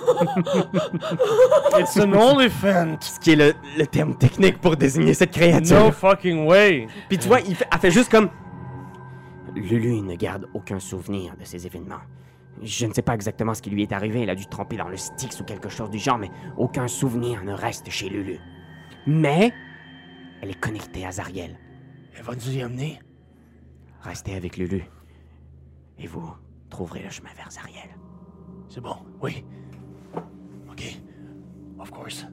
[1.79, 2.97] It's an elephant.
[3.01, 5.79] Ce qui est le, le terme technique pour désigner cette créature.
[5.79, 6.87] No fucking way.
[7.07, 8.29] Puis tu vois, il fait, elle fait juste comme.
[9.55, 12.01] Lulu ne garde aucun souvenir de ces événements.
[12.61, 14.89] Je ne sais pas exactement ce qui lui est arrivé, elle a dû tremper dans
[14.89, 18.39] le Styx ou quelque chose du genre, mais aucun souvenir ne reste chez Lulu.
[19.07, 19.53] Mais,
[20.41, 21.57] elle est connectée à Zariel.
[22.17, 22.99] Elle va nous y amener.
[24.01, 24.83] Restez avec Lulu,
[25.97, 26.33] et vous
[26.69, 27.89] trouverez le chemin vers Zariel.
[28.69, 29.45] C'est bon, oui.
[30.79, 30.97] Ok.
[31.79, 32.25] Of course.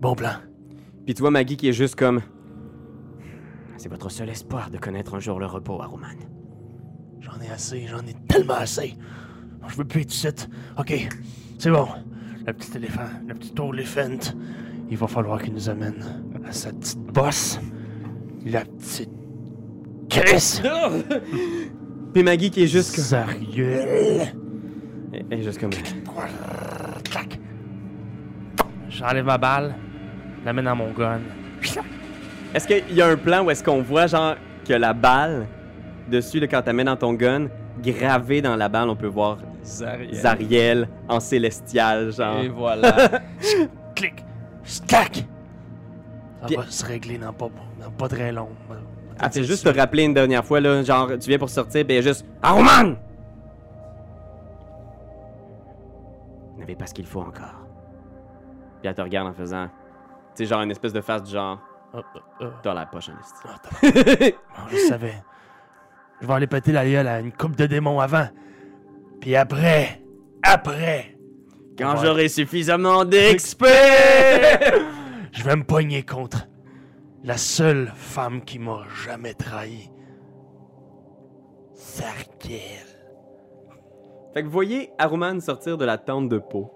[0.00, 0.34] Bon plan.
[1.04, 2.20] Puis tu vois Maggie qui est juste comme.
[3.76, 6.16] C'est votre seul espoir de connaître un jour le repos, Aruman.
[7.20, 8.94] J'en ai assez, j'en ai tellement assez.
[9.68, 10.28] Je veux plus être ici.
[10.78, 11.08] Ok,
[11.58, 11.86] c'est bon.
[12.46, 14.34] Le petit éléphant, le petit éléphant,
[14.90, 16.04] il va falloir qu'il nous amène
[16.44, 17.58] à sa petite bosse.
[18.44, 19.10] La petite.
[20.10, 20.60] Chris!
[22.12, 23.04] Puis Maggie qui est juste comme.
[23.04, 24.34] Zariel!
[25.30, 25.70] Elle est juste comme.
[28.94, 29.74] J'enlève ma balle,
[30.44, 31.20] l'amène à mon gun.
[32.54, 35.46] Est-ce qu'il y a un plan où est-ce qu'on voit, genre, que la balle,
[36.08, 37.48] dessus, là, quand t'amènes dans ton gun,
[37.82, 40.14] gravé dans la balle, on peut voir Zariel.
[40.14, 42.38] Zariel en célestial, genre.
[42.38, 42.94] Et voilà.
[43.96, 44.24] Clic!
[44.86, 45.16] Clac!
[46.40, 47.48] Ça Puis- va se régler dans pas,
[47.82, 48.48] dans pas très long.
[49.20, 52.02] Elle fait juste te rappeler une dernière fois, là, genre, tu viens pour sortir, est
[52.02, 52.96] juste Aruman!
[56.54, 57.63] Vous n'avez pas ce qu'il faut encore.
[58.84, 59.68] Puis elle te regarde en faisant,
[60.36, 61.58] tu sais, genre, une espèce de face du genre,
[61.94, 62.44] Ah, ah, ah.
[62.62, 63.12] dans la poche en.
[63.48, 63.56] Ah.
[63.82, 65.14] Bon, je savais.
[66.20, 68.28] Je vais aller péter la gueule à une coupe de démons avant.
[69.22, 70.02] Puis après,
[70.42, 71.16] après,
[71.78, 72.00] Quand Ouais.
[72.04, 73.64] j'aurai suffisamment d'XP!
[75.32, 76.46] je vais me pogner contre
[77.22, 79.90] la seule femme qui m'a jamais trahi.
[81.72, 82.84] Sarkiel.
[84.34, 86.70] Fait que vous voyez Aruman sortir de la tente de peau.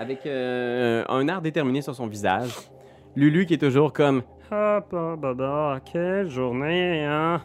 [0.00, 2.54] Avec euh, un air déterminé sur son visage.
[3.16, 7.42] Lulu qui est toujours comme Hop, ah, bah, bah, quelle journée, hein?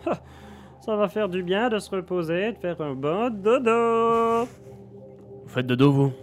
[0.79, 4.45] Ça va faire du bien de se reposer, de faire un bon dodo.
[5.43, 6.13] Vous faites dodo, vous?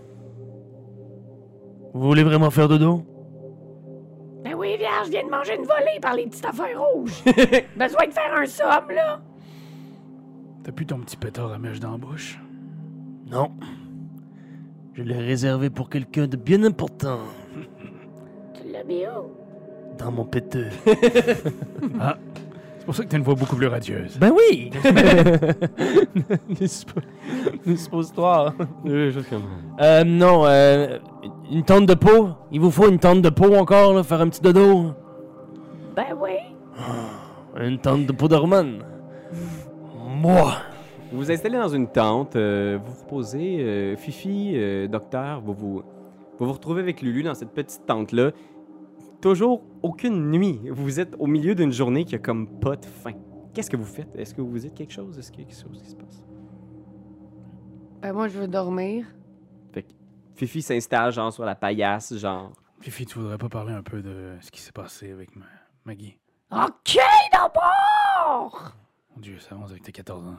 [1.92, 3.04] Vous voulez vraiment faire dodo?
[4.42, 7.22] Ben oui, vierge, je viens de manger une volée par les petites affaires rouges.
[7.76, 9.20] Besoin de faire un somme, là.
[10.64, 12.40] T'as plus ton petit pétard à mèche dans la bouche?
[13.30, 13.50] Non.
[14.94, 17.20] Je l'ai réservé pour quelqu'un de bien important.
[18.54, 19.30] Tu l'as mis où?
[19.98, 20.68] Dans mon péteux.
[22.82, 24.18] C'est pour ça que t'as une voix beaucoup plus radieuse.
[24.18, 24.72] Ben oui!
[27.64, 28.54] Une suppositoire.
[29.80, 30.98] Euh, non, euh,
[31.48, 32.30] une tente de peau.
[32.50, 34.94] Il vous faut une tente de peau encore, là, faire un petit dodo.
[35.94, 36.32] Ben oui.
[37.56, 38.82] Une tente de peau d'hormone.
[40.04, 40.52] Moi.
[41.12, 45.52] Vous vous installez dans une tente, euh, vous vous reposez, euh, Fifi, euh, docteur, vous
[45.52, 45.82] vous,
[46.38, 48.30] vous vous retrouvez avec Lulu dans cette petite tente-là.
[49.20, 50.58] Toujours aucune nuit.
[50.70, 53.12] Vous êtes au milieu d'une journée qui a comme pas de fin.
[53.52, 54.14] Qu'est-ce que vous faites?
[54.16, 55.18] Est-ce que vous dites quelque chose?
[55.18, 56.24] Est-ce qu'il y a quelque chose qui se passe?
[58.00, 59.04] Ben, moi, je veux dormir.
[59.72, 59.92] Fait que
[60.34, 62.52] Fifi s'installe genre sur la paillasse, genre.
[62.80, 65.44] Fifi, tu voudrais pas parler un peu de ce qui s'est passé avec ma-
[65.84, 66.18] Maggie?
[66.50, 66.98] OK,
[67.32, 68.72] d'abord!
[69.14, 70.36] Mon Dieu, ça avance avec tes 14 ans.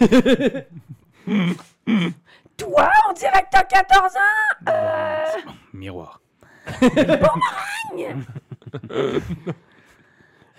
[2.56, 4.68] Toi, on dirait que t'as 14 ans!
[4.68, 6.20] Euh, Bon, Miroir.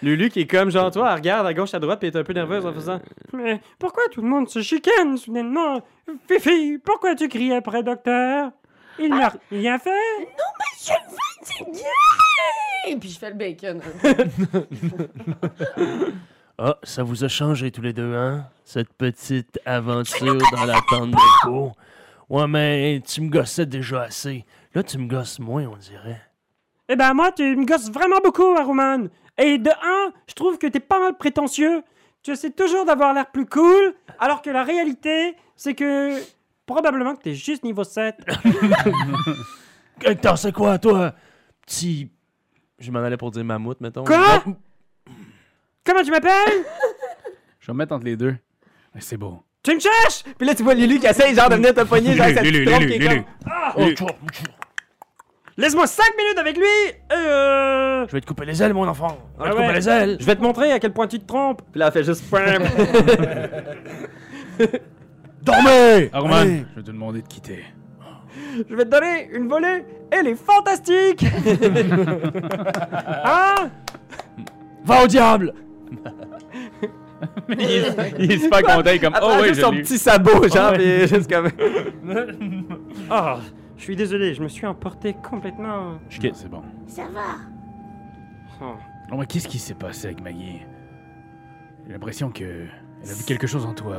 [0.02, 2.20] Lulu qui est comme genre, toi, elle regarde à gauche, à droite, puis elle est
[2.20, 3.00] un peu nerveuse en faisant.
[3.34, 5.82] Mais pourquoi tout le monde se chicane soudainement?
[6.28, 8.52] Fifi, pourquoi tu cries après docteur?
[9.00, 9.90] Il n'a rien fait?
[10.20, 11.80] Monsieur le fatigué!
[12.90, 13.82] Et puis je fais le bacon.
[16.58, 18.48] Ah, ça vous a changé tous les deux, hein?
[18.64, 21.74] Cette petite aventure dans la tente de peau.
[22.30, 24.46] Ouais, mais tu me gossais déjà assez.
[24.74, 26.22] Là, tu me gosses moins, on dirait.
[26.88, 29.10] Eh ben moi, tu me gosses vraiment beaucoup, Aruman.
[29.38, 31.84] Et de un, je trouve que t'es pas mal prétentieux.
[32.24, 36.20] Tu essaies toujours d'avoir l'air plus cool, alors que la réalité, c'est que
[36.66, 38.16] probablement que t'es juste niveau 7.
[40.04, 41.14] Hector, c'est quoi, toi?
[41.66, 42.10] Petit.
[42.80, 44.06] Je m'en allais pour dire mammouth, mettons.
[44.06, 44.44] Quoi?
[45.86, 46.64] Comment tu m'appelles?
[47.60, 48.36] Je vais me mettre entre les deux.
[48.94, 49.42] Mais C'est beau.
[49.64, 50.24] Tu me cherches?
[50.38, 52.86] Puis là, tu vois Lulu qui essaye genre de venir te pogner, genre Lulu, Lulu,
[53.00, 53.26] Lulu,
[53.96, 54.06] comme- tchou.
[55.58, 56.66] Laisse-moi 5 minutes avec lui!
[57.14, 58.06] Euh...
[58.08, 59.18] Je vais te couper les ailes, mon enfant.
[59.40, 59.62] Je vais Ah te ouais.
[59.68, 60.18] couper les ailes.
[60.20, 61.62] Je vais te montrer à quel point tu te trompes.
[61.72, 62.26] Puis là, elle fait juste...
[65.42, 66.10] Dormez!
[66.14, 66.66] Arman, Allez.
[66.72, 67.64] je vais te demander de quitter.
[68.70, 69.84] Je vais te donner une volée.
[70.12, 71.26] Elle est fantastique!
[73.24, 73.68] ah!
[74.86, 75.54] Va au diable!
[77.50, 79.98] il, est, il est super content, il est comme Elle Oh oui, juste son petit
[79.98, 80.78] sabot, genre, Ouais.
[80.78, 81.50] puis juste comme...
[83.10, 83.40] Ah,
[83.78, 86.00] je suis désolé, je me suis emporté complètement.
[86.10, 86.62] Je quitte, c'est bon.
[86.88, 87.36] Ça va.
[88.62, 88.76] Oh.
[89.12, 90.62] Non, mais qu'est-ce qui s'est passé avec Maggie?
[91.86, 92.44] J'ai l'impression que
[93.04, 93.98] elle a vu quelque chose en toi.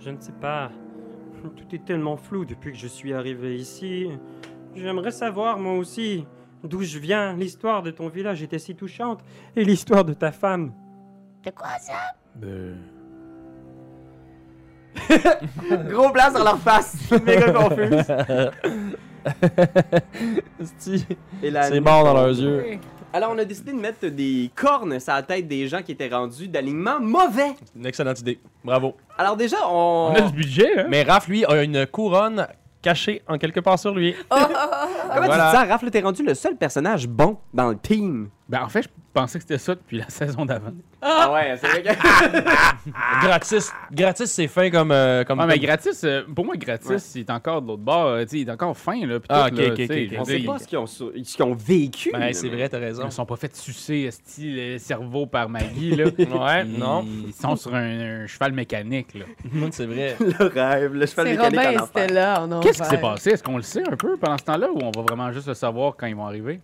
[0.00, 0.70] Je ne sais pas.
[1.42, 4.08] Tout est tellement flou depuis que je suis arrivé ici.
[4.74, 6.26] J'aimerais savoir, moi aussi,
[6.64, 7.34] d'où je viens.
[7.36, 9.20] L'histoire de ton village était si touchante.
[9.56, 10.72] Et l'histoire de ta femme.
[11.44, 11.94] De quoi ça?
[12.36, 12.74] De...
[15.90, 17.10] Gros plan sur leur face.
[17.24, 17.52] Méga
[21.42, 22.78] la C'est mort dans leurs yeux.
[23.12, 26.08] Alors, on a décidé de mettre des cornes sur la tête des gens qui étaient
[26.08, 27.54] rendus d'alignement mauvais.
[27.76, 28.40] Une excellente idée.
[28.64, 28.96] Bravo.
[29.18, 30.12] Alors déjà, on...
[30.12, 30.86] On a du budget, hein?
[30.88, 32.46] Mais Raph, lui, a une couronne
[32.80, 34.14] cachée en quelque part sur lui.
[34.30, 35.26] Comment Voilà.
[35.26, 35.82] tu dis ça, Raph?
[35.82, 38.30] là, T'es rendu le seul personnage bon dans le team.
[38.48, 40.72] Ben, en fait, je pensais que c'était ça depuis la saison d'avant.
[41.00, 43.22] Ah ouais, c'est vrai que...
[43.26, 43.72] gratis.
[43.90, 44.90] Gratis, c'est fin comme.
[44.92, 48.06] euh, comme Ah, mais gratis, euh, pour moi, gratis, il est encore de l'autre bord.
[48.06, 49.18] euh, tu sais, il est encore fin, là.
[49.20, 50.20] pis Ah, tout, ok, là, ok, tu sais, ok, je ok.
[50.20, 52.10] On sait pas ce qu'ils ont, sur- ce qu'ils ont vécu.
[52.12, 53.04] Ben, là, c'est mais- vrai, t'as Ils raison.
[53.04, 56.04] ne sont pas fait sucer, style le cerveau par Maggie, là.
[56.18, 57.04] Ouais, Ils- non.
[57.26, 59.24] Ils sont sur un, un cheval mécanique, là.
[59.70, 60.16] c'est vrai.
[60.20, 61.86] Le rêve, le cheval C'est mécanique Robin en.
[61.86, 63.30] Stella en Qu'est-ce qui s'est passé?
[63.30, 65.54] Est-ce qu'on le sait un peu pendant ce temps-là ou on va vraiment juste le
[65.54, 66.60] savoir quand ils vont arriver?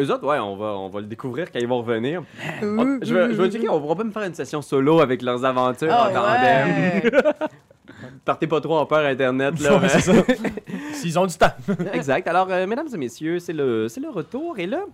[0.00, 2.22] Eux autres, ouais, on va, on va le découvrir quand ils vont revenir.
[2.62, 5.22] On- je vais, je vais checker, on va pas me faire une session solo avec
[5.22, 7.02] leurs aventures Ah en tandem.
[7.02, 7.10] ouais.
[8.24, 9.76] Partez pas trop en peur Internet, là.
[9.78, 10.12] Ouais, c'est ça.
[10.92, 11.52] S'ils ont du temps.
[11.92, 12.26] exact.
[12.28, 14.58] Alors, euh, mesdames et messieurs, c'est le, c'est le retour.
[14.58, 14.84] Et là,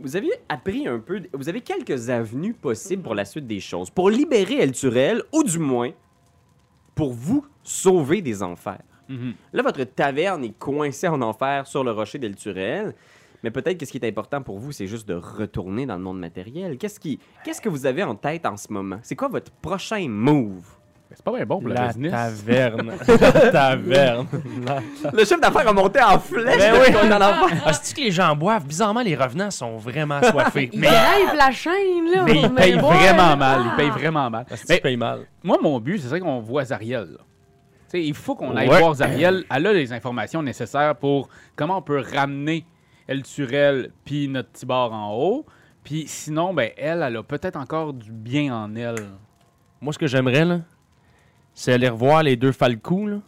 [0.00, 3.90] vous avez appris un peu, vous avez quelques avenues possibles pour la suite des choses.
[3.90, 5.90] Pour libérer El Turel, ou du moins,
[6.94, 8.80] pour vous sauver des enfers.
[9.08, 9.34] Mhm.
[9.52, 12.94] Là, votre taverne est coincée en enfer sur le rocher d'El Turel.
[13.44, 16.02] Mais peut-être que ce qui est important pour vous, c'est juste de retourner dans le
[16.02, 16.78] monde matériel.
[16.78, 18.98] Qu'est-ce, qui, qu'est-ce que vous avez en tête en ce moment?
[19.02, 20.64] C'est quoi votre prochain move?
[21.14, 22.10] C'est pas bien bon pour la, La business.
[22.10, 22.92] taverne.
[23.20, 24.26] La taverne.
[25.12, 26.92] Le chef d'affaires a monté en flèche Ben oui.
[26.92, 27.62] qu'on l'enfer.
[27.66, 28.64] Ah, c'est-tu que les gens boivent?
[28.66, 30.70] Bizarrement, les revenants sont vraiment soifés.
[30.74, 32.22] Mais, drive la chaîne, là.
[32.24, 33.60] Mais ils payent vraiment mal.
[33.66, 34.46] Ils payent vraiment mal.
[34.50, 35.26] Asti, Mais payes mal.
[35.44, 37.02] moi, mon but, c'est ça qu'on voit Zariel.
[37.12, 37.18] là.
[37.18, 38.80] Tu sais, il faut qu'on aille Ouais.
[38.80, 39.44] voir Zariel.
[39.54, 42.64] Elle a les informations nécessaires pour comment on peut ramener
[43.06, 45.46] El Turel puis notre petit bar en haut.
[45.82, 49.06] Puis sinon, ben elle, elle a peut-être encore du bien en elle.
[49.80, 50.60] Moi, ce que j'aimerais, là,
[51.52, 53.18] c'est aller revoir les deux Falcou, là.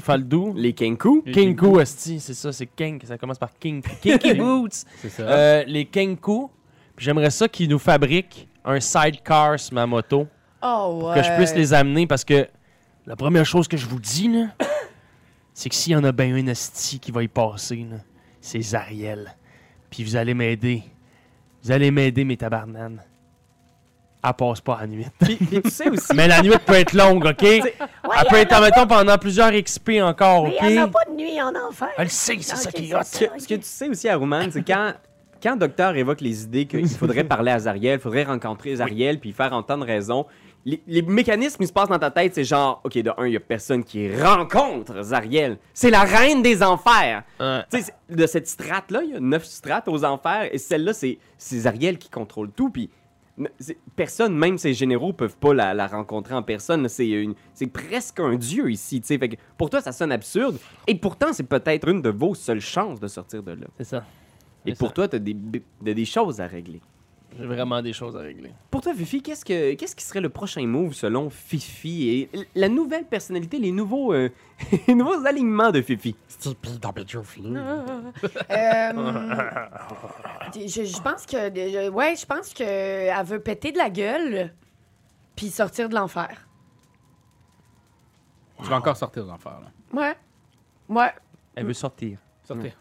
[0.00, 0.52] Faldou.
[0.56, 1.22] Les Kenku.
[1.24, 3.82] Les Kinku, esti, c'est ça, c'est King, ça commence par King.
[4.02, 4.84] Kinky Boots.
[4.98, 5.22] C'est ça.
[5.22, 6.50] Euh, les Kenku.
[6.98, 10.28] J'aimerais ça qu'ils nous fabriquent un sidecar sur ma moto.
[10.62, 11.16] Oh, ouais.
[11.16, 12.46] que je puisse les amener parce que
[13.06, 14.46] la première chose que je vous dis, là,
[15.54, 17.96] c'est que s'il y en a bien un esti qui va y passer, là,
[18.44, 19.34] c'est Zariel.
[19.88, 20.82] Puis vous allez m'aider.
[21.62, 23.02] Vous allez m'aider, mes tabarnanes.
[24.22, 25.06] Elle passe pas à la nuit.
[25.18, 27.42] Puis, puis tu sais aussi, Mais la nuit peut être longue, OK?
[27.42, 27.62] Elle
[28.28, 30.60] peut être, mettons, pendant plusieurs XP encore, Mais OK?
[30.62, 31.88] il n'y en a pas de nuit en enfer.
[31.96, 33.02] Elle le sait, c'est ça qui est c'est hot.
[33.04, 34.92] ce que, ce que tu sais aussi, Aruman, c'est quand,
[35.42, 39.32] quand Docteur évoque les idées qu'il faudrait parler à Zariel, il faudrait rencontrer Zariel puis
[39.32, 40.26] faire entendre raison,
[40.64, 43.32] les, les mécanismes qui se passent dans ta tête, c'est genre, OK, de un, il
[43.34, 45.58] y a personne qui rencontre Zariel.
[45.74, 47.22] C'est la reine des enfers.
[47.38, 47.62] Ouais.
[47.70, 51.18] Tu sais, de cette strate-là, il y a neuf strates aux enfers, et celle-là, c'est
[51.36, 52.88] c'est Zariel qui contrôle tout, puis
[53.96, 56.82] personne, même ces généraux, peuvent pas la, la rencontrer en personne.
[56.82, 56.88] là.
[56.88, 59.18] C'est une- c'est presque un dieu ici, tu sais.
[59.18, 62.60] Fait que pour toi, ça sonne absurde, et pourtant, c'est peut-être une de vos seules
[62.60, 63.66] chances de sortir de là.
[63.78, 64.04] C'est ça.
[64.66, 64.94] Et pour ça.
[64.94, 65.36] toi, t'as des,
[65.84, 66.80] t'as des choses à régler.
[67.36, 68.52] J'ai vraiment des choses à régler.
[68.70, 72.68] Pour toi, Fifi, qu'est-ce, que, qu'est-ce qui serait le prochain move selon Fifi et la
[72.68, 74.28] nouvelle personnalité, les nouveaux, euh,
[74.88, 76.14] les nouveaux alignements de Fifi?
[78.50, 78.92] Euh,
[80.54, 81.36] je, je pense que.
[81.54, 84.52] je- ouais, je pense qu'elle veut péter de la gueule
[85.34, 86.46] puis sortir de l'enfer.
[88.62, 90.00] Tu vas encore sortir de l'enfer, là.
[90.00, 90.14] Ouais.
[90.88, 91.10] Ouais.
[91.56, 92.18] Elle veut sortir.
[92.44, 92.72] Sortir.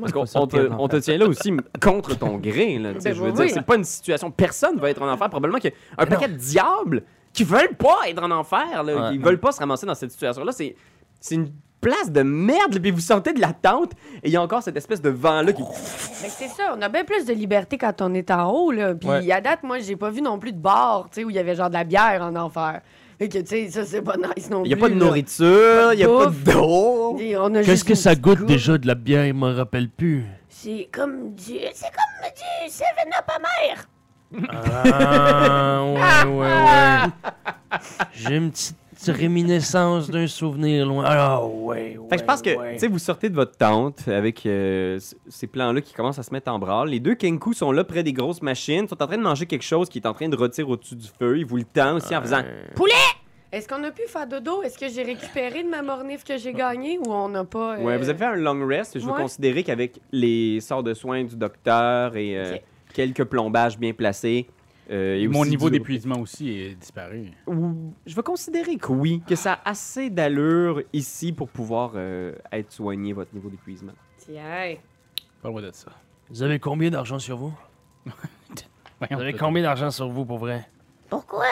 [0.00, 2.78] Parce qu'on te, on te tient là aussi contre ton gré.
[2.78, 3.50] Là, Ben je veux oui, dire, oui.
[3.52, 4.30] c'est pas une situation.
[4.30, 5.28] Personne va être en enfer.
[5.28, 8.82] Probablement qu'il y a un paquet de diables qui veulent pas être en enfer.
[8.82, 9.12] Là, Ouais.
[9.12, 10.52] qui veulent pas se ramasser dans cette situation-là.
[10.52, 10.76] C'est,
[11.20, 13.90] c'est une place de merde, puis vous sortez de la tente,
[14.22, 15.62] et il y a encore cette espèce de vent-là qui...
[16.22, 18.94] Mais c'est ça, on a bien plus de liberté quand on est en haut, là.
[18.94, 19.32] Puis Ouais.
[19.32, 21.40] à date, moi, j'ai pas vu non plus de bar, tu sais, où il y
[21.40, 22.82] avait genre de la bière en enfer.
[23.18, 24.80] Fait que, tu sais, ça, c'est pas nice non Il y a plus.
[24.82, 25.04] pas de là.
[25.06, 27.16] nourriture, il y a pas d'eau.
[27.18, 30.24] Et Qu'est-ce que ça goûte déjà de la bière, il me rappelle plus.
[30.48, 31.54] C'est comme du.
[31.74, 33.86] C'est comme du 7-Up amer.
[34.50, 37.78] Ah, ouais, ouais, ouais.
[38.14, 38.76] J'ai une petite
[39.10, 41.04] réminiscence d'un souvenir loin.
[41.06, 42.08] Ah, ouais, ouais.
[42.10, 42.74] Fait que je pense que, ouais.
[42.74, 44.98] tu sais, vous sortez de votre tente avec euh,
[45.28, 46.90] ces plans-là qui commencent à se mettre en branle.
[46.90, 49.64] Les deux Kenku sont là près des grosses machines, sont en train de manger quelque
[49.64, 51.38] chose qui est en train de rôtir au-dessus du feu.
[51.38, 52.42] Ils vous le tendent aussi en faisant
[53.50, 54.62] Est-ce qu'on a pu faire dodo?
[54.62, 57.76] Est-ce que j'ai récupéré de ma mornif que j'ai gagnée ou on n'a pas.
[57.76, 58.98] euh, Ouais, vous avez fait un long rest.
[58.98, 62.56] Je veux considérer qu'avec les sorts de soins du docteur et euh,
[62.94, 64.46] quelques plombages bien placés.
[64.90, 67.30] Euh, et Mon niveau d'épuisement aussi est disparu.
[68.06, 72.72] Je vais considérer que oui, que ça a assez d'allure ici pour pouvoir euh, être
[72.72, 73.92] soigné, votre niveau d'épuisement.
[74.18, 74.74] Tiens.
[75.40, 75.92] Parle-moi de ça.
[76.30, 77.54] Vous avez combien d'argent sur vous?
[79.10, 80.64] Vous avez combien d'argent sur vous, pour vrai?
[81.08, 81.46] Pourquoi?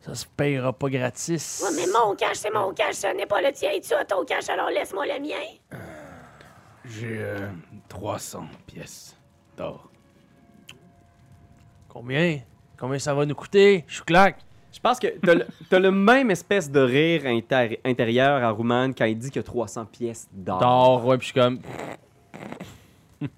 [0.00, 1.62] Ça se payera pas gratis.
[1.64, 3.70] Ouais, mais mon cash, c'est mon cash, ce n'est pas le tien.
[3.82, 5.78] Tu as ton cash, alors laisse-moi le mien.
[6.84, 7.48] J'ai euh,
[7.88, 9.16] 300 pièces
[9.56, 9.90] d'or.
[11.94, 12.40] Combien?
[12.76, 13.84] Combien ça va nous coûter?
[13.86, 14.40] Je claque.
[14.72, 17.22] Je pense que t'as le, t'as le même espèce de rire
[17.84, 20.58] intérieur à Rouman quand il dit qu'il y a 300 pièces d'or.
[20.58, 21.60] D'or, ouais, puis je suis comme.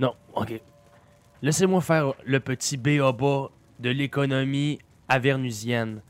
[0.00, 0.60] non, ok.
[1.40, 3.48] Laissez-moi faire le petit B.A.B.A.
[3.78, 6.02] de l'économie avernusienne.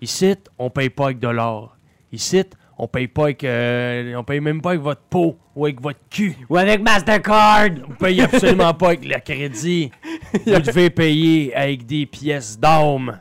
[0.00, 1.76] Ici, on paye pas avec de l'or.
[2.12, 2.44] Ici,
[2.80, 3.44] on paye pas avec.
[3.44, 6.34] euh, on paye même pas avec votre peau ou avec votre cul.
[6.48, 7.68] Ou avec Mastercard!
[7.86, 9.90] Vous payez absolument pas avec le crédit.
[10.46, 13.20] Vous devez payer avec des pièces d'âme.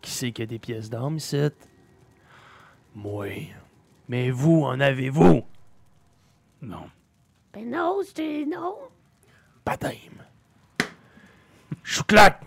[0.00, 1.48] Qui c'est qui a des pièces d'âme ici?
[2.94, 3.50] Moi.
[4.08, 5.42] Mais vous, en avez-vous?
[6.62, 6.88] Non.
[7.52, 8.76] Ben non, c'est non.
[9.66, 10.22] Baptême.
[11.82, 12.40] Chouclac!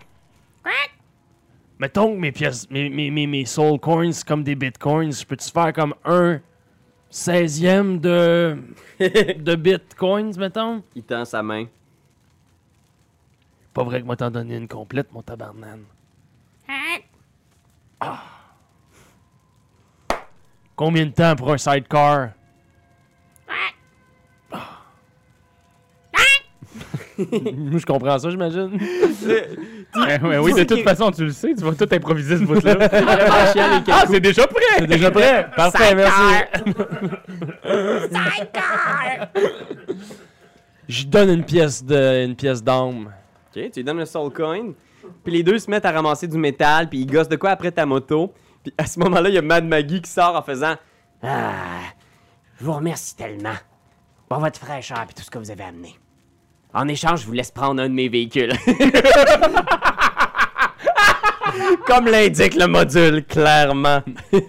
[1.82, 5.26] Mettons que mes pièces, mes, mes, mes, mes soul coins, c'est comme des bitcoins, je
[5.26, 6.40] peux-tu faire comme un
[7.10, 8.56] 16e de,
[9.00, 10.84] de bitcoins, mettons?
[10.94, 11.66] Il tend sa main.
[13.74, 15.82] Pas vrai que moi t'en donner une complète, mon tabarnane.
[17.98, 18.22] Ah.
[20.76, 22.28] Combien de temps pour un sidecar?
[23.48, 24.82] Ah.
[27.18, 28.78] Moi, je comprends ça, j'imagine.
[29.94, 32.76] Ouais, ouais, oui, de toute façon, tu le sais, tu vas tout improviser ce bout-là.
[33.90, 34.78] ah, c'est déjà prêt!
[34.78, 35.50] C'est déjà prêt?
[35.56, 36.22] Parfait, merci.
[40.88, 43.12] Je donne une pièce de, une pièce d'âme.
[43.54, 44.72] Ok, tu lui donnes le soul coin.
[45.24, 47.70] Puis les deux se mettent à ramasser du métal, puis ils gossent de quoi après
[47.70, 48.32] ta moto.
[48.62, 50.76] Puis à ce moment-là, il y a Mad Maggie qui sort en faisant
[51.22, 51.52] Ah,
[52.58, 53.56] je vous remercie tellement
[54.28, 55.98] pour votre fraîcheur et tout ce que vous avez amené.
[56.74, 58.52] En échange, je vous laisse prendre un de mes véhicules.
[61.86, 64.02] Comme l'indique le module, clairement.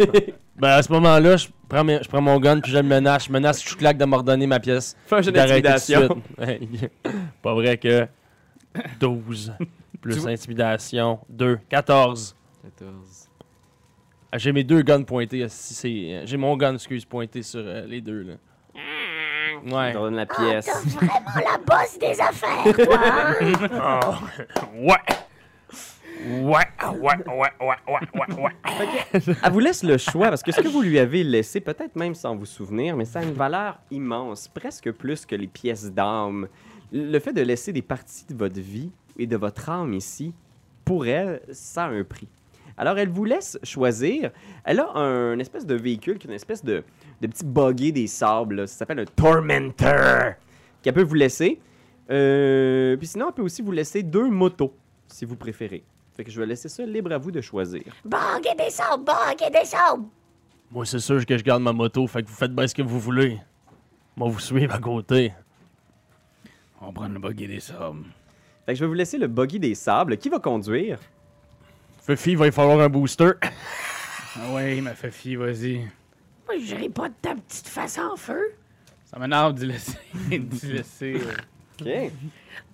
[0.55, 3.25] Ben, à ce moment-là, je prends, mes- je prends mon gun puis je le menace.
[3.25, 4.95] Je menace Chouclac de m'ordonner ma pièce.
[5.07, 6.21] Fais un jeu d'arrêter tout de d'intimidation.
[6.77, 6.91] suite.
[7.41, 8.07] Pas vrai que
[8.99, 9.51] 12
[9.99, 12.35] plus intimidation, 2, 14.
[14.31, 15.43] Ah, J'ai mes deux guns pointés.
[15.49, 18.21] si c'est- J'ai mon gun, excuse, pointé sur euh, les deux.
[18.21, 18.33] Là.
[19.65, 19.93] Ouais.
[19.93, 20.65] leur donne la Ah, pièce.
[20.65, 23.33] t'as vraiment la bosse des affaires, toi, hein?
[23.81, 24.19] Ah,
[24.75, 24.95] ouais.
[26.25, 26.63] Ouais, ouais,
[27.01, 29.35] ouais, ouais, ouais, ouais, ouais.
[29.43, 32.15] Elle vous laisse le choix parce que ce que vous lui avez laissé, peut-être même
[32.15, 36.47] sans vous souvenir, mais ça a une valeur immense, presque plus que les pièces d'âme.
[36.93, 40.33] Le fait de laisser des parties de votre vie et de votre âme ici,
[40.85, 42.27] pour elle, ça a un prix.
[42.77, 44.31] Alors, elle vous laisse choisir.
[44.63, 46.83] Elle a un espèce de véhicule qui est une espèce de,
[47.21, 48.55] de petit buggy des sables.
[48.55, 48.67] là.
[48.67, 50.33] Ça s'appelle un Tormentor.
[50.81, 51.59] Qu'elle peut vous laisser.
[52.09, 54.75] Euh, puis sinon, elle peut aussi vous laisser deux motos,
[55.07, 55.83] si vous préférez.
[56.15, 57.81] Fait que je vais laisser ça libre à vous de choisir.
[58.05, 59.03] Et des sables,
[59.45, 60.03] et des sables.
[60.69, 62.81] Moi, c'est sûr que je garde ma moto, fait que vous faites bien ce que
[62.81, 63.39] vous voulez.
[64.15, 65.33] Moi, vous suivre à côté.
[66.81, 68.03] On va prendre le buggy des sables.
[68.65, 70.17] Fait que je vais vous laisser le buggy des sables.
[70.17, 70.99] Qui va conduire?
[72.05, 73.31] Fifi, il va y falloir un booster.
[73.41, 75.87] Ah ouais, ma Fifi, vas-y.
[76.47, 78.41] Moi, je ris pas de ta petite face en feu.
[79.05, 79.97] Ça m'énerve d'y laisser.
[80.29, 81.21] d'y laisser.
[81.81, 82.07] euh.
[82.09, 82.11] OK.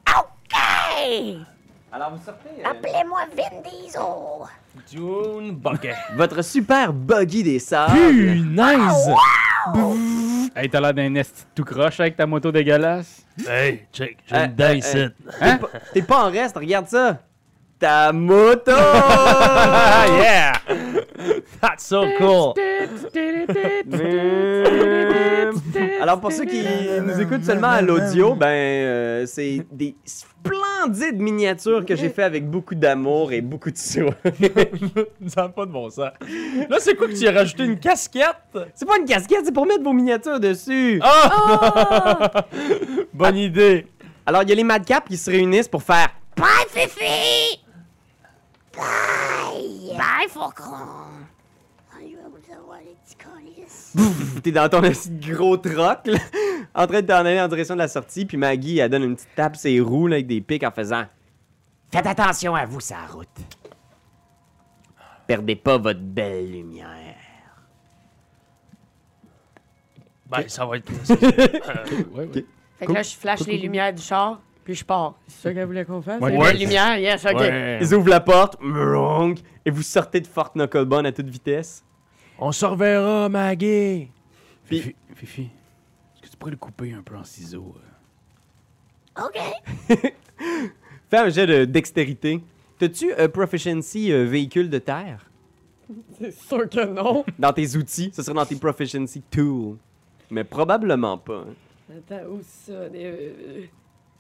[0.07, 1.45] OK!
[1.91, 4.47] Alors, vous sortez Appelez-moi Vin Diesel.
[4.91, 5.95] Dune Bucket.
[6.15, 7.93] votre super buggy des sables.
[7.97, 9.09] Punaise!
[10.55, 13.23] Hey, t'as l'air d'un esti tout croche avec ta moto dégueulasse.
[13.47, 14.97] Hey, check, j'ai Euh, une dent euh, ici.
[14.97, 15.09] euh,
[15.39, 17.19] T'es pas- T'es pas en reste, regarde ça.
[17.79, 18.73] Ta moto!
[18.75, 20.51] Ah, yeah!
[21.61, 22.53] That's so cool.
[26.01, 26.61] Alors, pour ceux qui
[27.01, 32.49] nous écoutent seulement à l'audio, ben, euh, c'est des splendides miniatures que j'ai fait avec
[32.49, 34.09] beaucoup d'amour et beaucoup de soin.
[35.27, 36.11] Ça n'a pas de bon sens.
[36.69, 37.63] Là, c'est quoi que tu as rajouté?
[37.63, 38.35] Une casquette?
[38.75, 40.99] c'est pas une casquette, c'est pour mettre vos miniatures dessus.
[41.01, 42.45] Ah!
[43.13, 43.87] Bonne idée.
[44.25, 47.68] Alors, il y a les madcaps qui se réunissent pour faire Bye, Fifi!
[48.79, 49.97] Bye!
[49.97, 51.09] Bye, Faucon!
[54.43, 56.19] T'es dans ton petit gros troc, là,
[56.73, 59.15] en train de t'en aller en direction de la sortie, puis Maggie, elle donne une
[59.15, 61.05] petite tape ses roues là, avec des pics en faisant
[61.91, 63.27] Faites attention à vous, sa route.
[65.25, 67.15] Perdez pas votre belle lumière.
[70.27, 70.91] Ben, ça va être.
[72.13, 72.45] Ouais, ouais.
[72.77, 74.39] Fait que là, je flash les lumières du char,
[74.69, 75.15] puis je pars.
[75.27, 76.21] C'est ça qu'elle voulait qu'on fasse?
[76.21, 76.31] Ouais.
[76.31, 76.51] Les Ouais.
[76.51, 77.39] belles lumières, yes, OK.
[77.39, 77.79] Ouais.
[77.81, 81.83] Ils ouvrent la porte, mrong, et vous sortez de Fort Knucklebone à toute vitesse.
[82.37, 84.09] On se reverra, Maggie.
[84.65, 85.41] Puis- Fifi, Fifi,
[86.13, 87.73] est-ce que tu pourrais le couper un peu en ciseaux?
[89.17, 89.25] euh?
[89.25, 90.03] OK.
[91.09, 92.41] Fais un jet de dextérité.
[92.77, 95.25] T'as-tu un proficiency euh, véhicule de terre?
[96.19, 97.25] C'est sûr que non.
[97.39, 99.77] Dans tes outils, ce serait dans tes proficiency tools.
[100.29, 101.45] Mais probablement pas.
[101.49, 101.97] hein.
[102.07, 102.87] Attends, où ça?
[102.89, 103.67] Des,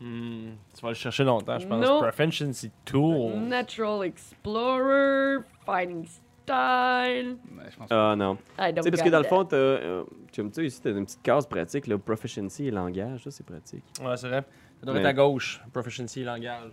[0.01, 1.85] Hmm, tu vas le chercher longtemps, je pense.
[1.99, 3.33] Proficiency Tool.
[3.35, 7.37] Natural Explorer, Fighting Style.
[7.51, 8.37] Ben, Ah non.
[8.57, 11.45] Sais, parce que dans le fond, euh, tu me dis ici, t'as une petite case
[11.45, 13.83] pratique, là, proficiency et langage, ça c'est pratique.
[14.01, 14.43] Ouais, c'est vrai.
[14.83, 14.99] Ça Ouais.
[14.99, 15.61] être à gauche.
[15.73, 16.71] Proficiency langage.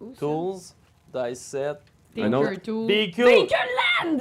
[0.00, 0.20] Où ça?
[0.20, 0.56] Tools.
[1.14, 1.78] Dice set.
[2.14, 2.88] Tinker Tool.
[2.88, 4.18] Land!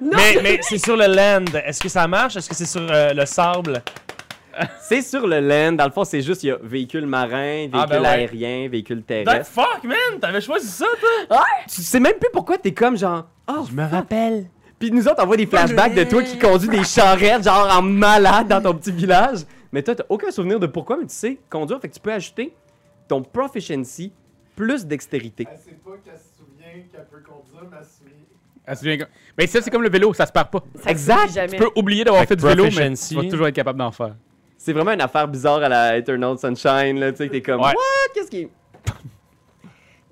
[0.00, 0.10] Non!
[0.16, 1.44] Mais, mais c'est sur le land.
[1.64, 2.36] Est-ce que ça marche?
[2.36, 3.82] Est-ce que c'est sur euh, le sable?
[4.80, 5.72] C'est sur le land.
[5.72, 8.08] Dans le fond, c'est juste, il y a véhicule marin, véhicule Ah, ben ouais.
[8.08, 9.52] aérien, véhicule That terrestre.
[9.52, 10.18] fuck, man!
[10.20, 10.86] T'avais choisi ça,
[11.28, 11.44] toi?
[11.68, 13.26] Tu sais même plus pourquoi t'es comme genre.
[13.48, 14.46] Oh, Je me rappelle.
[14.78, 17.82] Puis nous autres, on voit des flashbacks de toi qui conduis des charrettes, genre en
[17.82, 19.40] malade dans ton petit village.
[19.72, 21.80] Mais toi, t'as aucun souvenir de pourquoi, mais tu sais conduire.
[21.80, 22.54] Fait que tu peux ajouter
[23.06, 24.12] ton proficiency
[24.56, 25.46] plus dextérité.
[25.50, 28.14] Elle sait pas qu'elle se souvient qu'elle peut conduire, mais elle se souvient.
[28.66, 30.62] Ah, c'est bien comme- Ben, ça, c'est comme le vélo, ça se perd pas.
[30.82, 31.48] Ça Exact.
[31.50, 34.14] Tu peux oublier d'avoir Fait du vélo, mais tu vas toujours être capable d'en faire.
[34.62, 37.12] C'est vraiment une affaire bizarre à la Eternal Sunshine, là.
[37.12, 37.62] Tu sais, t'es comme.
[37.62, 37.68] Ouais.
[37.68, 38.12] What?
[38.12, 38.46] Qu'est-ce qui.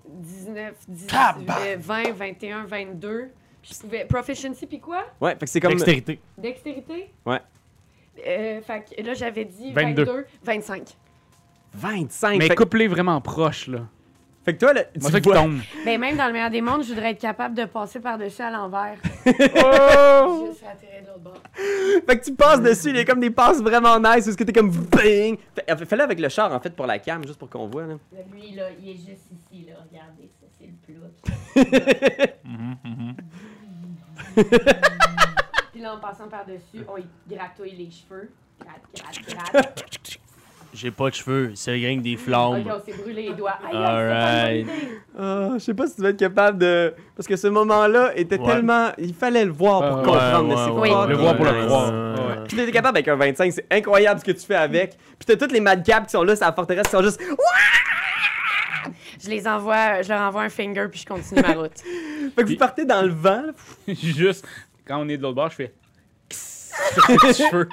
[0.07, 1.59] 19, 18, Tabarnak.
[1.67, 3.29] euh, 20, 21, 22.
[3.63, 4.07] Je pouvais...
[4.07, 5.05] Proficiency, puis quoi?
[5.21, 5.73] Ouais, fait que c'est comme.
[5.73, 6.19] Dextérité.
[6.39, 7.13] Dextérité?
[7.27, 7.41] Ouais.
[8.27, 10.05] Euh, fait que là, j'avais dit 22.
[10.05, 10.97] 22, 25.
[11.75, 12.39] 25.
[12.39, 13.81] Mais fait, couplé vraiment proche, là.
[14.49, 15.59] Fait que toi, là, tu qui vois- tombe.
[15.85, 18.51] Ben, même dans le meilleur des mondes, je voudrais être capable de passer par-dessus à
[18.51, 18.97] l'envers.
[19.27, 20.47] Oh!
[20.49, 21.43] Juste atterrir de l'autre bord.
[22.07, 24.45] Fait que tu passes dessus, il y a comme des passes vraiment nice, parce que
[24.45, 25.37] t'es comme bing!
[25.55, 27.95] Fais- Fais-le avec le char, en fait, pour la cam, juste pour qu'on voit, là.
[28.13, 29.75] Là, lui, là, il est juste ici, là.
[29.91, 31.05] Regardez, ça, c'est le plot.
[35.73, 38.31] Puis là, en passant par-dessus, on y gratouille les cheveux.
[38.61, 40.19] Gratte, gratte, gratte.
[40.75, 42.65] J'ai pas de cheveux, c'est rien que des Ok, flammes.
[42.67, 43.59] on s'est brûlé les doigts.
[43.67, 44.67] Aïe, aïe, Alright.
[45.19, 46.95] Ah, je sais pas si tu vas être capable de.
[47.17, 48.47] Parce que ce moment-là était Ouais.
[48.47, 48.91] tellement.
[48.99, 51.91] Il fallait le voir pour Ouais, comprendre c'est ouais, Le voir pour le croire.
[51.91, 52.21] Ouais.
[52.21, 52.45] Ouais.
[52.47, 54.91] Puis t'es capable avec un 25, c'est incroyable ce que tu fais avec.
[55.19, 57.21] Puis t'as tous les madcaps qui sont là, c'est la forteresse, qui sont juste.
[59.23, 61.73] Je les envoie, je leur envoie un finger, puis je continue ma route.
[62.37, 63.53] Fait que vous partez dans le vent, là.
[63.95, 64.47] Juste,
[64.87, 65.75] quand on est de l'autre bord, je fais.
[66.31, 67.69] sur tes cheveux.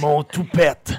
[0.00, 0.94] Mon toupette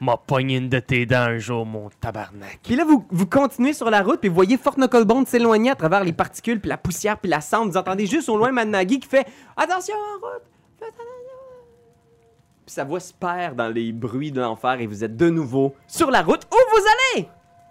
[0.00, 2.60] m'a pogné une de tes dents un jour, mon tabarnak.
[2.62, 5.74] Puis là, vous, vous continuez sur la route, puis vous voyez Fort Knucklebone s'éloigner à
[5.74, 7.70] travers les particules, puis la poussière, puis la cendre.
[7.70, 9.26] Vous entendez juste au loin Mad Maggie qui fait
[9.56, 10.42] Attention en route!
[10.78, 11.02] Faites attention!
[12.66, 15.74] Puis sa voix se perd dans les bruits de l'enfer, et vous êtes de nouveau
[15.86, 16.84] sur la route où vous
[17.16, 17.28] allez!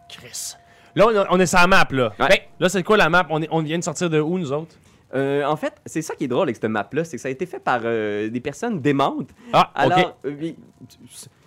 [0.10, 0.56] Chris.
[0.96, 2.14] Là, on, est sur la map, là.
[2.20, 2.28] Ouais.
[2.30, 3.28] Ben, là, c'est quoi la map?
[3.30, 4.76] On, est- on vient de sortir de où, nous autres?
[5.16, 7.32] Euh, en fait, c'est ça qui est drôle avec cette map-là, c'est que ça a
[7.32, 9.30] été fait par euh, des personnes démentes.
[9.54, 10.58] Ah, Alors, euh, oui,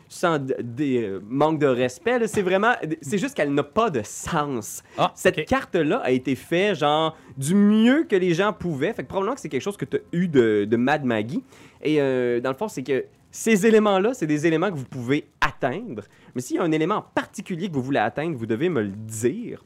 [0.08, 4.82] sans des manque de respect, c'est vraiment, c'est juste qu'elle n'a pas de sens.
[4.96, 8.92] Ah, Cette carte-là a été faite, genre, du mieux que les gens pouvaient.
[8.94, 11.44] Fait que probablement que c'est quelque chose que tu as eu de, de Mad Maggie.
[11.82, 15.28] Et euh, dans le fond, c'est que ces éléments-là, c'est des éléments que vous pouvez
[15.40, 16.04] atteindre.
[16.34, 18.82] Mais s'il y a un élément en particulier que vous voulez atteindre, vous devez me
[18.82, 19.62] le dire.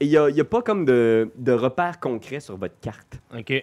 [0.00, 3.18] Et il n'y a, y a pas comme de, de repère concret sur votre carte.
[3.36, 3.50] Ok.
[3.50, 3.60] Euh...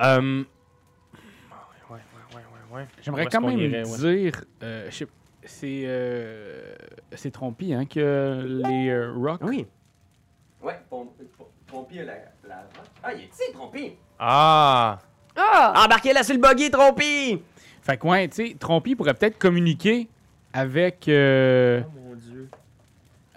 [0.00, 1.96] Ouais, ouais,
[2.36, 2.42] ouais,
[2.72, 2.86] ouais, ouais.
[3.02, 4.16] J'aimerais quand même irait, ouais?
[4.16, 4.44] dire.
[4.62, 5.06] euh, je sais-
[5.44, 5.82] c'est.
[5.86, 6.74] Euh,
[7.14, 9.40] c'est Trompi, hein, que les euh, Rock.
[9.42, 9.66] Ah oui.
[10.62, 10.78] Ouais,
[11.66, 12.14] Trompi a la,
[12.46, 12.68] la...
[13.02, 13.92] Ah, il est ici, Trompi!
[14.18, 14.98] Ah!
[15.36, 15.84] Ah!
[15.84, 17.40] Embarquez-la sur le buggy, Trompi!
[17.82, 20.08] Fait que, ouais, tu sais, Trompi pourrait peut-être communiquer
[20.52, 21.08] avec.
[21.08, 22.37] euh, mon dieu.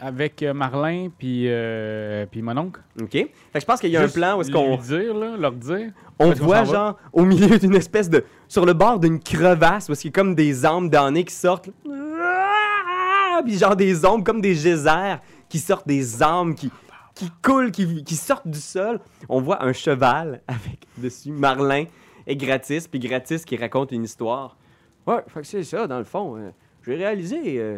[0.02, 2.82] Avec euh, Marlin puis euh, puis mon oncle.
[3.02, 3.12] OK?
[3.12, 5.54] Fait que je pense qu'il y a un plan où est-ce qu'on dire là, leur
[5.54, 5.92] dire.
[6.20, 10.02] on voit genre au milieu d'une espèce de sur le bord d'une crevasse où est-ce
[10.02, 13.42] qu'il y a comme des âmes damnées qui sortent Ah!
[13.44, 16.72] puis genre des ombres comme des geysers qui sortent des âmes qui
[17.16, 19.00] qui coulent qui, qui sortent du sol.
[19.30, 21.86] On voit un cheval avec dessus Marlin
[22.26, 24.58] et Gratis puis Gratis qui raconte une histoire.
[25.06, 26.38] Ouais, fait que c'est ça dans le fond.
[26.38, 26.52] euh,
[26.86, 27.78] J'ai réalisé euh,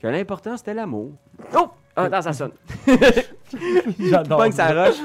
[0.00, 1.12] que l'important c'était l'amour.
[1.54, 2.52] Oh, Ah, attends, ça sonne.
[3.98, 4.38] J'adore.
[4.38, 4.96] Pogne sa roche.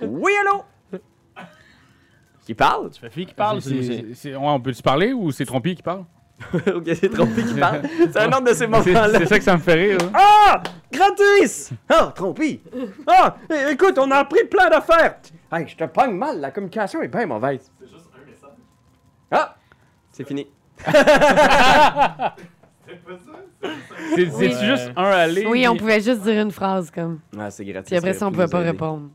[0.00, 0.62] Oui, allô?
[2.44, 2.90] Qui parle?
[2.90, 5.44] Tu fais fille qui parle, C'est- c'est c'est- c'est- ouais, on peut-tu parler ou c'est
[5.46, 6.04] Trompier qui parle?
[6.74, 7.82] ok, c'est trompé qui parle.
[8.12, 9.18] C'est un autre de ces C'est moments-là.
[9.18, 9.98] c'est ça que ça me fait rire.
[9.98, 10.10] là.
[10.14, 10.62] Ah!
[10.92, 11.70] Gratis!
[11.88, 12.60] Ah, trompé!
[13.06, 13.36] Ah!
[13.48, 15.18] é- Écoute, on a appris plein d'affaires!
[15.52, 17.70] Hey, je te pogne mal, la communication est bien mauvaise.
[17.80, 18.58] C'est juste un message.
[19.30, 19.54] Ah!
[20.10, 20.48] C'est fini.
[22.94, 23.70] C'est pas ça?
[24.14, 24.52] C'est juste un C'est Oui.
[24.54, 25.46] c'est juste un aller.
[25.46, 27.20] Oui, on pouvait juste dire une phrase comme.
[27.38, 27.88] Ah, c'est gratis.
[27.88, 29.08] Puis après ça, on pouvait pas répondre.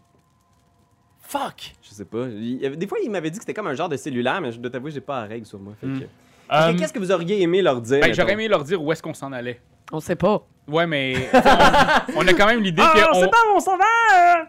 [1.21, 1.73] Fuck!
[1.81, 2.25] Je sais pas.
[2.27, 4.59] Il des fois, il m'avait dit que c'était comme un genre de cellulaire, mais je
[4.59, 5.73] dois t'avouer, j'ai pas la règle sur moi.
[5.79, 6.05] Que- que
[6.51, 7.99] Euh, Qu'est-ce que vous auriez aimé leur dire?
[8.01, 9.61] Ben, j'aurais aimé leur dire où est-ce qu'on s'en allait.
[9.91, 10.43] On sait pas.
[10.67, 13.59] Ouais, mais on, on a quand même l'idée Ah, on qu'on sait pas où on
[13.59, 13.85] s'en va!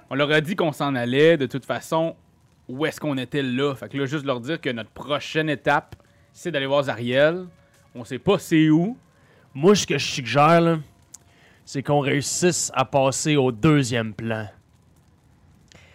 [0.09, 1.37] on leur a dit qu'on s'en allait.
[1.37, 2.15] De toute façon,
[2.69, 3.75] où est-ce qu'on était là?
[3.75, 5.97] Fait que là, juste leur dire que notre prochaine étape,
[6.33, 7.45] c'est d'aller voir Zariel.
[7.95, 8.97] On sait pas c'est où.
[9.55, 10.79] Moi, ce que je suggère, là,
[11.65, 14.47] c'est qu'on réussisse à passer au deuxième plan.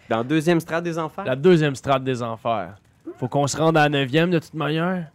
[0.08, 1.24] Dans le deuxième strat des enfers?
[1.24, 2.76] La deuxième strate des enfers.
[3.16, 5.10] Faut qu'on se rende à la neuvième, de toute manière.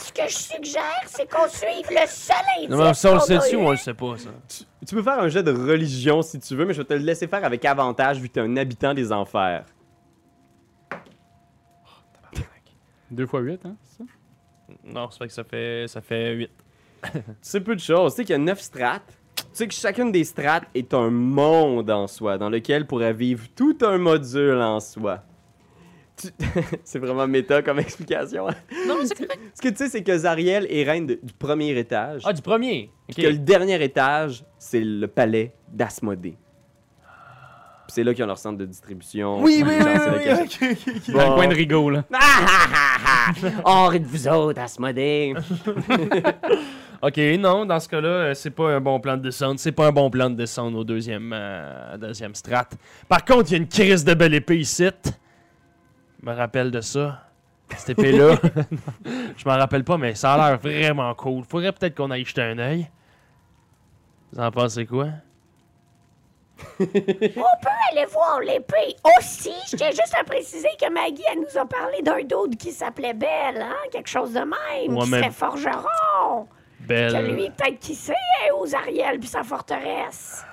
[0.00, 2.70] Ce que je suggère, c'est qu'on suive le seul indice.
[2.70, 3.58] Non, mais ça, on le qu'on sait a dessus eu.
[3.58, 4.30] ou on le sait pas, ça?
[4.86, 7.00] Tu peux faire un jet de religion si tu veux, mais je vais te le
[7.00, 9.64] laisser faire avec avantage vu que t'es un habitant des enfers.
[13.10, 13.76] 2 fois 8, hein?
[13.82, 14.04] c'est ça?
[14.84, 16.50] Non, c'est fait que ça fait, ça fait 8.
[17.12, 18.12] Tu sais peu de choses.
[18.14, 19.18] Tu sais qu'il y a neuf strates.
[19.36, 23.46] Tu sais que chacune des strates est un monde en soi, dans lequel pourrait vivre
[23.56, 25.22] tout un module en soi.
[26.16, 26.28] Tu-
[26.84, 28.48] c'est vraiment méta comme explication.
[28.48, 28.54] hein?
[28.86, 29.16] Non, mais c'est.
[29.54, 32.22] Ce que tu sais, c'est que Zariel est reine de- du premier étage.
[32.24, 32.90] Ah, du premier.
[33.10, 33.16] Ok.
[33.16, 36.36] Que le dernier étage, c'est le palais d'Asmodée.
[37.86, 39.40] Puis c'est là qu'ils ont leur centre de distribution.
[39.42, 40.76] Oui, oui, oui, oui, oui,
[41.06, 41.12] ok.
[41.14, 42.04] Dans le coin de Rigaud, là.
[42.12, 43.32] Ah ah ah
[43.64, 43.90] ah!
[43.98, 45.34] De vous autres, Asmodée!
[47.02, 49.58] Ok, non, dans ce cas-là, euh, c'est pas un bon plan de descente.
[49.58, 52.68] C'est pas un bon plan de descendre au deuxième, euh, deuxième strat.
[53.08, 54.88] Par contre, il y a une crise de belle épée ici.
[55.04, 57.24] Je me rappelle de ça.
[57.76, 58.36] Cette épée-là.
[59.36, 61.42] Je m'en rappelle pas, mais ça a l'air vraiment cool.
[61.48, 62.88] Faudrait peut-être qu'on aille jeter un œil.
[64.32, 65.08] Vous en pensez quoi?
[66.80, 68.94] On peut aller voir l'épée.
[69.18, 72.70] Aussi, je tiens juste à préciser que Maggie, elle nous a parlé d'un dude qui
[72.70, 73.74] s'appelait Belle, hein?
[73.90, 76.46] Quelque chose de même, Ouais, qui mais- serait forgeron.
[76.82, 77.12] Belle.
[77.12, 80.44] Que lui, peut-être qui sait, hein, aux Ariel puis sa forteresse.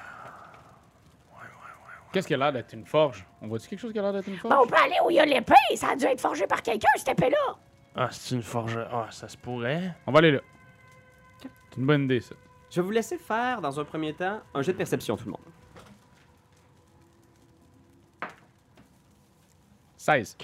[2.11, 3.25] Qu'est-ce qui a l'air d'être une forge?
[3.41, 4.53] On voit-tu quelque chose qui a l'air d'être une forge?
[4.53, 5.53] Ben, on peut aller où il y a l'épée.
[5.75, 7.55] Ça a dû être forgé par quelqu'un, cette épée-là.
[7.95, 8.80] Ah, c'est une forge.
[8.91, 9.95] Ah, ça se pourrait.
[10.07, 10.39] On va aller là.
[11.41, 12.36] C'est une bonne idée, ça.
[12.71, 15.32] Je vais vous laisser faire, dans un premier temps, un jet de perception, tout le
[15.32, 15.41] monde.
[19.97, 20.38] 16.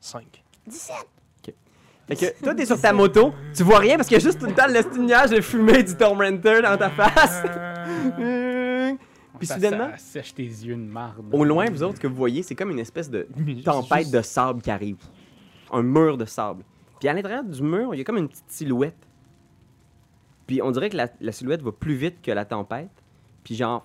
[0.00, 0.44] 5.
[0.66, 1.13] 17.
[2.06, 4.38] Fait que toi, t'es sur ta moto, tu vois rien parce qu'il y a juste
[4.38, 7.42] tout le temps le stignage de fumée du Tormentor dans ta face.
[9.38, 11.24] Puis Ça- soudainement, Ça sèche tes yeux de marde.
[11.32, 13.26] au loin, vous autres, ce que vous voyez, c'est comme une espèce de
[13.64, 14.96] tempête de sable qui arrive.
[15.72, 16.62] Un mur de sable.
[17.00, 18.96] Puis à l'intérieur du mur, il y a comme une petite silhouette.
[20.46, 22.90] Puis on dirait que la, la silhouette va plus vite que la tempête.
[23.42, 23.84] Puis genre,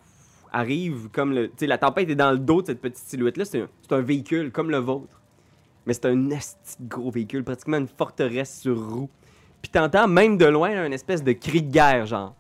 [0.52, 1.48] arrive comme le...
[1.48, 3.46] Tu sais, la tempête est dans le dos de cette petite silhouette-là.
[3.46, 5.19] C'est un, c'est un véhicule comme le vôtre.
[5.86, 9.10] Mais c'est un esti gros véhicule, pratiquement une forteresse sur roue.
[9.62, 12.36] Puis t'entends même de loin un espèce de cri de guerre, genre.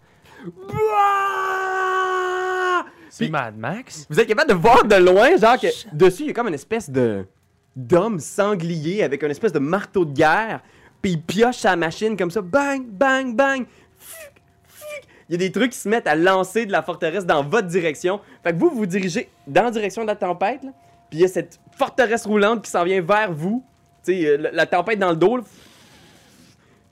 [3.09, 4.05] C'est Mad Max?
[4.09, 6.53] Vous êtes capable de voir de loin, genre que dessus, il y a comme une
[6.53, 7.25] espèce de
[7.75, 10.61] d'homme sanglier avec une espèce de marteau de guerre.
[11.01, 13.65] Puis il pioche sa machine comme ça, bang, bang, bang.
[15.27, 17.67] Il y a des trucs qui se mettent à lancer de la forteresse dans votre
[17.67, 18.19] direction.
[18.43, 20.63] Fait que vous, vous dirigez dans la direction de la tempête.
[20.63, 20.71] là.
[21.09, 23.63] Puis il y a cette forteresse roulante qui s'en vient vers vous.
[24.05, 25.37] Tu sais, euh, la, la tempête dans le dos.
[25.37, 25.43] là.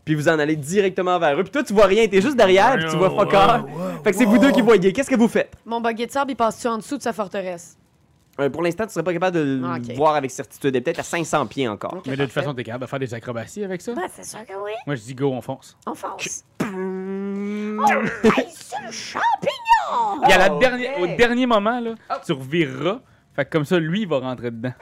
[0.06, 1.44] Puis vous en allez directement vers eux.
[1.44, 2.08] Puis toi, tu vois rien.
[2.08, 2.78] T'es juste derrière.
[2.78, 3.66] Puis tu vois fuck all.
[4.04, 4.94] Fait que c'est vous deux qui voyez.
[4.94, 5.54] Qu'est-ce que vous faites?
[5.66, 7.78] Mon buggy de sable, il passe-tu en dessous de sa forteresse?
[8.40, 10.74] Euh, pour l'instant, tu serais pas capable de le Ah, voir avec certitude.
[10.76, 12.04] Est peut-être à 500 pieds encore.
[12.06, 13.94] Mais de toute façon, t'es capable de faire des acrobaties avec ça?
[13.96, 14.72] Ben, c'est sûr que oui.
[14.86, 15.76] Moi, je dis go, on fonce.
[15.88, 16.44] On fonce.
[16.62, 20.22] Hey, c'est le champignon!
[20.24, 20.60] Il y a la ok.
[20.60, 21.92] dernière, au dernier moment, là,
[22.26, 23.00] tu revireras.
[23.38, 24.74] Fait que comme ça, lui, il va rentrer dedans.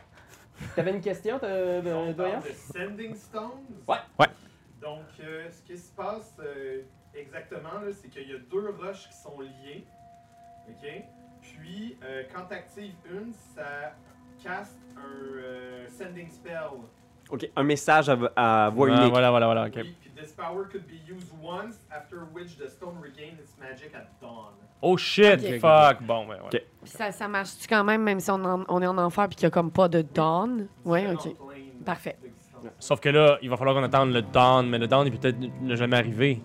[0.78, 2.39] T'avais une question, euh, On Doyen?
[2.39, 3.51] parle de Sending Stones.
[3.86, 3.97] Ouais.
[4.18, 4.28] Ouais.
[4.82, 6.84] Donc, euh, ce qui se passe euh,
[7.14, 9.86] exactement, c'est qu'il y a deux roches qui sont liées.
[10.70, 10.89] Ok?
[11.41, 13.93] Puis, euh, quand t'actives une, ça
[14.41, 16.62] caste un euh, sending spell.
[17.30, 19.12] Ok, un message à, à voix Ah, unique.
[19.12, 19.66] voilà, voilà, voilà.
[19.66, 19.74] ok.
[19.76, 23.91] Oui, puis this power could be used once, after which the stone regains its magic
[23.95, 24.53] at dawn.
[24.82, 25.59] Oh shit, Ok.
[25.59, 26.01] fuck.
[26.03, 26.39] Bon, ben, ouais.
[26.45, 26.61] Ok.
[26.84, 29.36] Puis ça, ça marche-tu quand même, même si on, en- on est en enfer puis
[29.36, 30.68] qu'il y a comme pas de dawn?
[30.84, 31.36] Oui, C'est ok.
[31.86, 32.18] Parfait.
[32.80, 35.20] Sauf que là, il va falloir qu'on attende le dawn, mais le dawn, il peut
[35.20, 36.41] peut-être ne jamais arriver.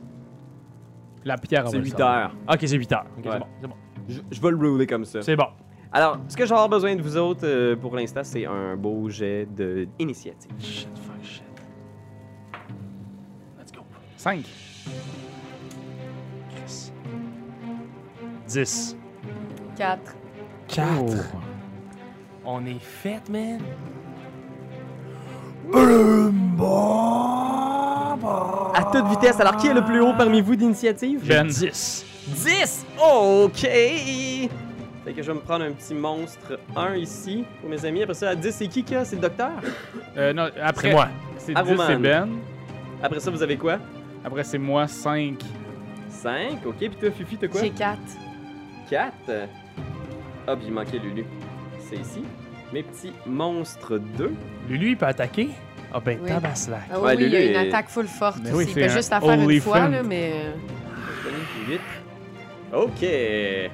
[1.24, 2.16] La pierre, C'est va le 8 savoir.
[2.16, 2.34] heures.
[2.50, 3.06] Ok, c'est 8 heures.
[3.18, 3.30] Ok, Ouais.
[3.32, 3.74] c'est bon, c'est bon.
[4.08, 5.22] Je, je vais le rouler comme ça.
[5.22, 5.46] C'est bon.
[5.92, 9.46] Alors, ce que j'aurai besoin de vous autres euh, pour l'instant, c'est un beau jet
[9.46, 10.50] d'initiative.
[10.58, 11.42] Shit, fuck, shit.
[14.20, 14.44] Let's go.
[14.44, 14.44] 5.
[18.48, 18.96] 10.
[19.76, 19.98] 4.
[20.68, 21.32] 4.
[22.44, 23.60] On est fait, man.
[28.74, 29.40] À toute vitesse.
[29.40, 31.26] Alors, qui est le plus haut parmi vous d'initiative?
[31.26, 31.46] Ben.
[31.46, 32.04] 10.
[32.28, 32.86] 10!
[32.98, 33.60] OK!
[33.60, 38.02] Fait que je vais me prendre un petit monstre 1 ici pour mes amis.
[38.02, 39.04] Après ça, à 10, c'est qui qui a?
[39.04, 39.50] C'est le docteur?
[40.16, 41.08] Euh, non, après, moi.
[41.38, 41.96] C'est Ah, 10, c'est.
[41.96, 42.28] Ben.
[43.02, 43.78] Après ça, vous avez quoi?
[44.24, 45.38] Après, c'est moi, 5.
[46.08, 46.66] 5.
[46.66, 46.74] OK.
[46.78, 47.60] Puis toi, Fifi, t'as quoi?
[47.60, 47.98] J'ai 4.
[48.90, 49.12] 4.
[50.46, 51.24] Ah, puis il manquait Lulu.
[51.88, 52.22] C'est ici.
[52.72, 54.32] Mes petits monstres 2.
[54.68, 55.50] Lulu, il peut attaquer?
[55.92, 56.28] Ah ben, Oui.
[56.28, 56.82] tabaslac.
[56.92, 58.82] Ah Ouais, oui, il y a Lulu une est- attaque full forte Mais oui, Il
[58.84, 60.32] un juste la faire une Holy fois, là, mais...
[60.34, 60.52] euh.
[62.72, 63.00] OK.
[63.00, 63.70] Fait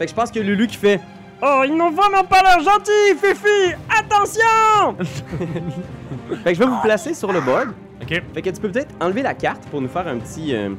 [0.00, 1.00] que je pense que Lulu qui fait
[1.42, 4.96] Oh, ils n'ont vraiment pas l'air gentils, Fifi Attention
[6.44, 7.72] Fait que je vais vous placer sur le board.
[8.02, 8.08] Ok.
[8.34, 10.74] Fait que tu peux peut-être enlever la carte pour nous faire un petit euh,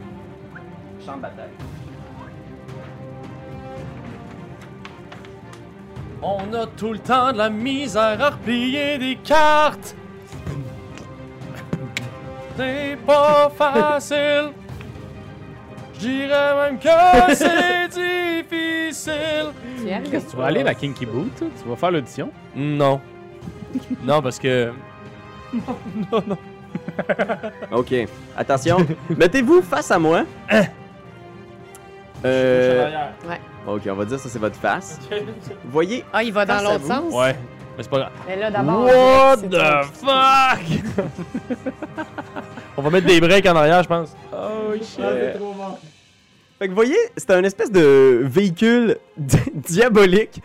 [1.05, 1.49] champ de bataille.
[6.22, 9.95] On a tout le temps de la misère à replier des cartes.
[12.57, 14.51] C'est pas facile.
[15.95, 16.89] Je dirais même que
[17.36, 19.51] c'est difficile.
[19.78, 20.09] tu y arrives?
[20.09, 21.32] Qu'est-ce que tu vas aller, la Kinky Boot?
[21.38, 22.32] Tu vas faire l'audition?
[22.55, 22.99] Non.
[24.03, 24.72] Non, parce que.
[27.71, 27.93] Ok,
[28.37, 28.77] attention.
[29.15, 30.23] Mettez-vous face à moi.
[32.23, 32.89] Euh,
[33.67, 34.99] ok, on va dire ça, c'est votre face.
[35.65, 36.87] Voyez, Ah, il va dans l'autre vous.
[36.87, 37.13] sens?
[37.13, 37.35] Ouais.
[37.77, 38.11] Mais c'est pas grave.
[38.27, 38.85] Mais là, d'abord...
[38.85, 41.05] What the fuck?
[42.77, 44.15] On va mettre des breaks en arrière, je pense.
[44.33, 45.01] Oh shit.
[46.57, 50.41] Fait que vous voyez, c'est un espèce de véhicule di- diabolique,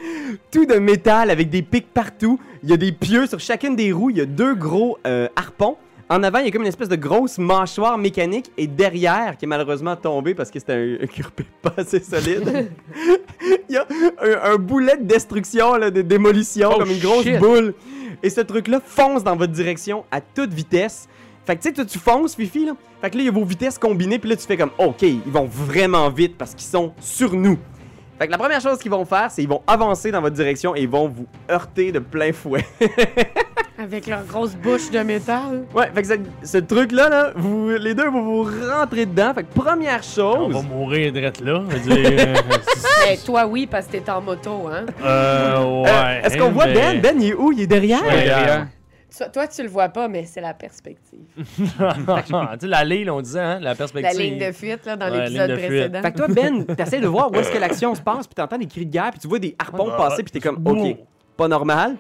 [0.51, 2.41] tout de métal avec des pics partout.
[2.65, 4.11] Il y a des pieux sur chacune des roues.
[4.11, 5.77] Il y a deux gros euh, harpons.
[6.13, 9.45] En avant, il y a comme une espèce de grosse mâchoire mécanique et derrière, qui
[9.45, 12.73] est malheureusement tombé parce que c'était un, un cuirpé pas assez solide,
[13.69, 13.87] il y a
[14.21, 17.39] un, un boulet de destruction, là, de démolition, Oh, comme une grosse shit.
[17.39, 17.75] boule.
[18.25, 21.09] Et ce truc-là fonce dans votre direction à toute vitesse.
[21.47, 22.73] Fait que tu sais, toi, tu fonces, Fifi, là.
[23.01, 25.03] Fait que là, il y a vos vitesses combinées, puis là, tu fais comme, OK,
[25.03, 27.57] ils vont vraiment vite parce qu'ils sont sur nous.
[28.21, 30.77] Fait que la première chose qu'ils vont faire, c'est qu'ils vont avancer dans votre direction
[30.77, 32.67] et ils vont vous heurter de plein fouet.
[33.79, 35.65] Avec leur grosse bouche de métal.
[35.75, 36.15] ouais, fait que ce,
[36.47, 39.33] ce truc-là, là, vous, les deux vont vous rentrer dedans.
[39.35, 40.03] Fait que première On
[40.47, 41.63] chose, va mourir drette là.
[41.71, 42.35] Je veux dire, euh,
[43.09, 44.85] Mais toi, oui, parce que t'es en moto, hein?
[45.03, 45.89] euh, ouais.
[45.89, 47.01] euh, est-ce qu'on voit mais- Ben?
[47.01, 47.53] Ben, il est où?
[47.53, 48.03] Il est derrière?
[48.05, 48.25] Ouais.
[48.27, 48.67] Derrière.
[49.17, 51.21] Toi, toi, tu le vois pas, mais c'est la perspective.
[51.37, 54.21] tu sais, l'allée, là, on disait, hein, la La perspective.
[54.21, 56.03] ligne de fuite, là, dans Ouais, l'épisode ligne précédent.
[56.03, 58.59] Fait que toi, Ben, t'essaies de voir où est-ce que l'action se passe, puis t'entends
[58.59, 60.97] des cris de guerre, puis tu vois des harpons bah, passer, puis t'es comme, OK,
[61.37, 61.97] pas normal.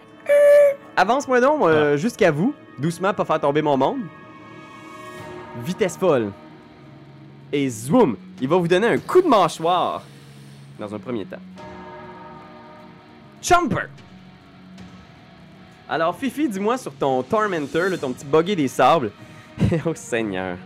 [0.97, 4.01] Avance-moi donc euh, jusqu'à vous, doucement, pas faire tomber mon monde.
[5.65, 6.31] Vitesse folle.
[7.53, 10.03] Et zoom, il va vous donner un coup de mâchoire
[10.79, 11.39] dans un premier temps.
[13.43, 13.89] Jumper!
[15.93, 19.11] Alors, Fifi, dis-moi sur ton Tormentor, là, ton petit buggy des sables.
[19.84, 20.57] oh Seigneur.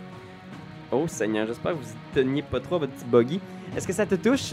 [0.93, 3.41] Oh Seigneur, j'espère que vous y teniez pas trop à votre petit buggy.
[3.75, 4.53] Est-ce que ça te touche?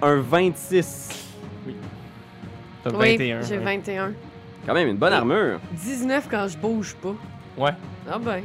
[0.00, 1.08] Un 26?
[2.84, 3.42] T'as Oui, 21.
[3.42, 3.64] j'ai ouais.
[3.64, 4.12] 21.
[4.64, 5.58] Quand même, une bonne armure.
[5.72, 7.14] 19 quand je bouge pas.
[7.58, 7.72] Ouais.
[8.08, 8.44] Ah ben.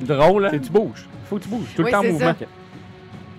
[0.00, 0.50] Drôle, hein?
[0.52, 1.06] C'est- Tu bouges.
[1.28, 1.68] Faut que tu bouges.
[1.76, 2.34] Tout Oui, le temps en mouvement.
[2.38, 2.46] ça.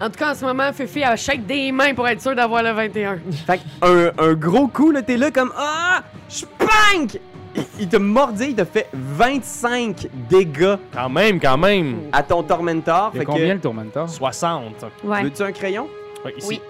[0.01, 2.61] En tout cas, en ce moment, Fifi, elle shake des mains pour être sûre d'avoir
[2.63, 3.17] le 21.
[3.47, 6.03] Fait un, un gros coup, là, t'es là comme Ah!
[6.27, 7.19] Spank!
[7.55, 11.99] Il, il te mordit, il te fait 25 dégâts Quand même, quand même.
[12.11, 13.11] à ton Tormentor.
[13.13, 13.53] Il y Fait combien que.
[13.53, 14.09] le tourmentor?
[14.09, 14.85] 60.
[15.05, 15.23] Ouais.
[15.23, 15.87] Veux-tu un crayon?
[16.25, 16.47] Ouais, ici.
[16.49, 16.61] Oui.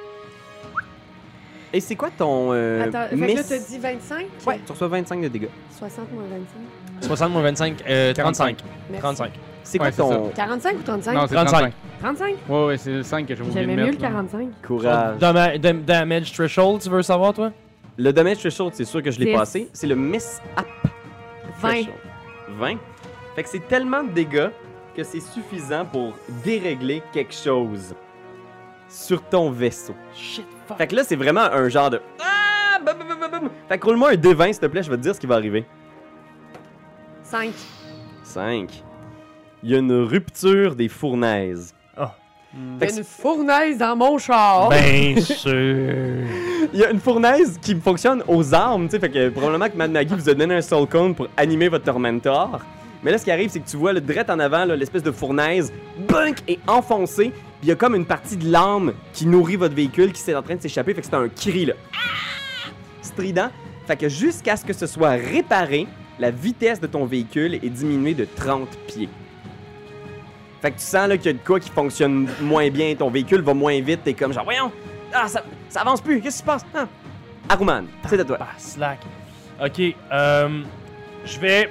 [1.74, 2.50] Et c'est quoi ton.
[2.54, 4.26] Euh, Attends, fait que là, miss- t'as dit 25?
[4.46, 5.48] Ouais, tu reçois 25 de dégâts.
[5.78, 7.08] 60 moins 25.
[7.08, 8.58] 60 moins 25, euh, 35.
[8.92, 9.02] Merci.
[9.02, 9.32] 35.
[9.64, 11.14] C'est quoi Ouais, c'est ton 45 ou 35?
[11.16, 11.52] Non, c'est 35.
[11.58, 11.74] 35.
[12.00, 12.36] 35?
[12.50, 13.98] Ouais, ouais, c'est le 5 que j'ai oublié de J'aimais mieux mettre.
[13.98, 14.10] le là.
[14.10, 14.50] 45.
[14.62, 15.18] courage?
[15.20, 17.52] Dama- dam- damage threshold, tu veux savoir, toi?
[17.98, 19.34] Le damage threshold, c'est sûr que je l'ai Dix.
[19.34, 19.70] passé.
[19.74, 20.66] C'est le miss up
[21.60, 21.70] 20.
[21.70, 21.96] threshold.
[22.60, 22.78] 20.
[23.36, 24.50] Fait que c'est tellement de dégâts
[24.96, 27.94] que c'est suffisant pour dérégler quelque chose.
[28.88, 29.96] sur ton vaisseau.
[30.14, 30.78] Shit, fuck.
[30.78, 32.00] Fait que là, c'est vraiment un genre de.
[32.22, 32.80] Ah!
[32.86, 33.50] Bum, bum, bum, bum.
[33.68, 35.36] Fait que roule-moi un D20, s'il te plaît, je vais te dire ce qui va
[35.36, 35.66] arriver.
[37.24, 37.52] 5.
[38.24, 38.84] 5.
[39.64, 41.74] Il y a une rupture des fournaises.
[42.80, 44.70] Fait que Une fournaise dans mon char.
[44.70, 45.52] Ben sûr.
[46.74, 49.78] Il y a une fournaise qui fonctionne aux armes, tu sais, fait que probablement que
[49.78, 52.62] Mad Maggie vous a donné un soul cone pour animer votre Tormentor.
[53.04, 55.04] Mais là, ce qui arrive, c'est que tu vois le direct en avant, là, l'espèce
[55.04, 55.72] de fournaise,
[56.08, 59.76] bunk, est enfoncée, puis il y a comme une partie de l'âme qui nourrit votre
[59.76, 61.74] véhicule qui est en train de s'échapper, fait que c'est un cri, là.
[61.94, 62.72] Ah!
[63.02, 63.50] Strident.
[63.86, 65.88] Fait que jusqu'à ce que ce soit réparé,
[66.20, 69.10] la vitesse de ton véhicule est diminuée de 30 pieds.
[70.66, 73.12] Fait que tu sens là qu'il y a de quoi qui fonctionne moins bien, ton
[73.12, 74.72] véhicule va moins vite, t'es comme genre, voyons,
[75.14, 76.66] ah, ça, ça avance plus, qu'est-ce qui se passe?
[76.74, 76.88] Ah.
[77.50, 78.38] Aruman, c'est à toi.
[78.40, 78.98] Bah, slack.
[79.64, 79.80] Ok,
[80.12, 80.64] euh.
[81.24, 81.70] Je vais.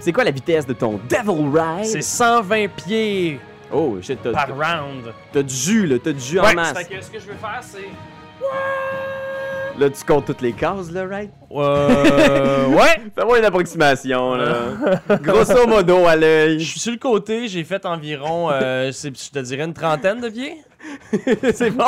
[0.00, 1.86] C'est quoi la vitesse de ton Devil Ride?
[1.86, 3.40] C'est 120 pieds
[3.72, 5.04] Oh shit, t'as, par t'as- round.
[5.32, 6.76] t'as du jus là, t'as du jus en masse.
[6.76, 7.88] fait que ce que je vais faire, c'est.
[9.82, 11.32] Là, tu comptes toutes les cases là, right?
[11.50, 12.66] Euh.
[12.68, 13.00] ouais!
[13.18, 14.54] Fais-moi une approximation là.
[15.20, 16.64] Grosso modo à Je l'œil.
[16.64, 20.58] suis sur le côté, j'ai fait environ, euh, je te dirais une trentaine de pieds.
[21.52, 21.86] c'est bon.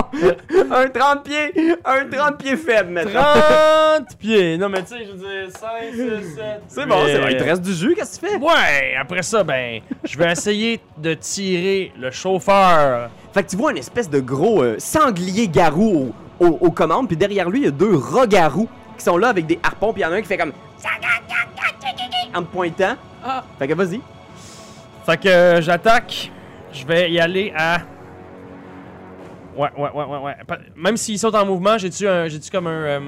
[0.72, 3.22] un 30 pieds, un 30 pieds faible maintenant.
[3.98, 4.58] 30 pieds!
[4.58, 6.44] Non, mais tu sais, je veux dire 5, 6, 7.
[6.66, 7.26] C'est bon, c'est bon.
[7.30, 8.38] Il te reste du jus, qu'est-ce que tu fais?
[8.40, 13.10] Ouais, après ça, ben, je vais essayer de tirer le chauffeur.
[13.32, 17.06] Fait que tu vois une espèce de gros euh, sanglier garou au- au- aux commandes,
[17.08, 20.02] puis derrière lui, il y a deux rats-garous qui sont là avec des harpons, puis
[20.02, 20.52] il y en a un qui fait comme.
[22.34, 22.96] En te pointant.
[23.24, 23.44] Ah.
[23.58, 24.00] Fait que vas-y.
[25.06, 26.30] Fait que euh, j'attaque.
[26.72, 27.78] Je vais y aller à.
[29.56, 30.36] Ouais, ouais, ouais, ouais, ouais.
[30.76, 32.26] Même s'ils sont en mouvement, j'ai-tu un...
[32.26, 32.70] j'ai-tu comme un.
[32.70, 33.00] euh,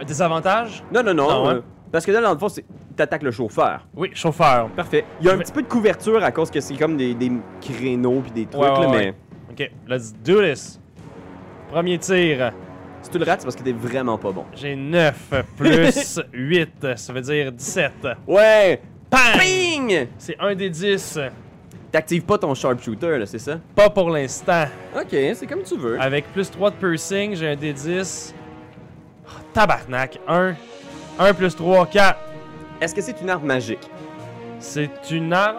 [0.00, 0.82] un désavantage?
[0.92, 1.28] Non, non, non.
[1.28, 1.54] Non, hein?
[1.56, 2.64] euh, parce que là, dans le fond, c'est.
[2.96, 3.86] T'attaques le chauffeur.
[3.94, 4.68] Oui, chauffeur.
[4.70, 5.04] Parfait.
[5.20, 7.14] Il y a un vais- petit peu de couverture à cause que c'est comme des,
[7.14, 7.32] des
[7.62, 9.14] créneaux puis des trucs, Ouais, ouais, là, ouais.
[9.58, 10.78] mais Ok, let's do this.
[11.72, 12.52] Premier tir.
[13.00, 14.44] si tu le rates, c'est parce que t'es vraiment pas bon.
[14.54, 17.92] J'ai 9 plus 8, ça veut dire 17.
[18.26, 18.78] Ouais!
[19.10, 19.40] Bang!
[19.40, 20.06] Ping!
[20.18, 21.18] C'est un des 10.
[21.90, 23.58] T'actives pas ton sharpshooter, là, c'est ça?
[23.74, 24.66] Pas pour l'instant.
[24.94, 25.98] Ok, c'est comme tu veux.
[25.98, 28.34] Avec plus 3 de piercing, j'ai un des 10.
[29.26, 30.18] Oh, tabarnak.
[30.28, 30.54] 1.
[31.18, 32.18] 1 plus 3, 4.
[32.82, 33.88] Est-ce que c'est une arme magique?
[34.62, 35.56] C'est une arme.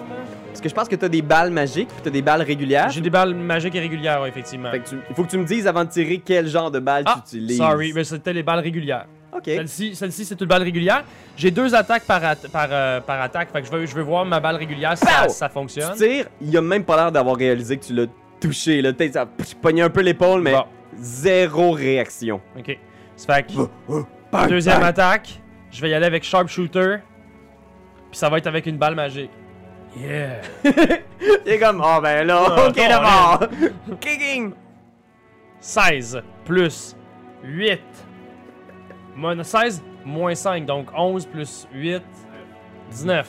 [0.48, 2.90] Parce que je pense que t'as des balles magiques puis t'as des balles régulières.
[2.90, 4.72] J'ai des balles magiques et régulières, ouais, effectivement.
[4.72, 6.80] Fait que tu- il faut que tu me dises avant de tirer quel genre de
[6.80, 7.58] balles Ah, tu utilises.
[7.58, 9.06] sorry, mais c'était les balles régulières.
[9.36, 9.44] Ok.
[9.46, 11.04] Celle-ci, celle-ci c'est une balle régulière.
[11.36, 14.04] J'ai deux attaques par, at- par, euh, par attaque, fait que je veux, je veux
[14.04, 15.30] voir ma balle régulière si ça, Pow!
[15.30, 15.92] si ça fonctionne.
[15.98, 18.06] Tu tires, il a même pas l'air d'avoir réalisé que tu l'as
[18.40, 18.82] touché.
[18.82, 19.28] Là, peut-être ça a
[19.62, 20.64] pogné un peu l'épaule, mais Bon.
[20.98, 22.40] zéro réaction.
[22.58, 22.78] Ok.
[23.16, 23.54] Ça fait que
[24.32, 24.90] Bang, deuxième bang.
[24.90, 25.42] attaque,
[25.72, 26.98] je vais y aller avec sharpshooter.
[28.14, 29.32] Puis ça va être avec une balle magique.
[29.98, 30.42] Yeah.
[30.64, 33.40] Il est comme, oh ben là, Ah, ok d'abord.
[34.00, 34.52] Kicking.
[35.60, 36.96] 16 plus
[37.44, 37.82] 8.
[39.16, 42.04] Mon 16 moins 5, donc 11 plus 8,
[42.92, 43.28] 19.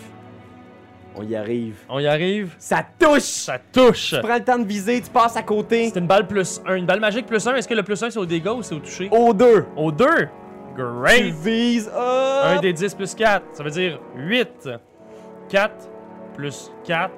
[1.15, 1.77] On y arrive.
[1.89, 2.55] On y arrive?
[2.59, 3.23] Ça touche.
[3.23, 4.11] Ça touche.
[4.11, 5.89] Tu prends le temps de viser, tu passes à côté.
[5.89, 6.75] C'est une balle plus 1.
[6.75, 7.55] Une balle magique plus 1.
[7.55, 9.09] Est-ce que le plus 1 c'est au dégât ou c'est au toucher?
[9.11, 9.65] Au deux.
[9.77, 10.05] Au 2.
[10.77, 11.35] Tu Great.
[11.35, 11.89] vises.
[11.89, 12.45] hop.
[12.45, 13.45] 1 des 10 plus 4.
[13.53, 14.69] Ça veut dire 8.
[15.49, 15.89] 4
[16.35, 17.11] plus 4,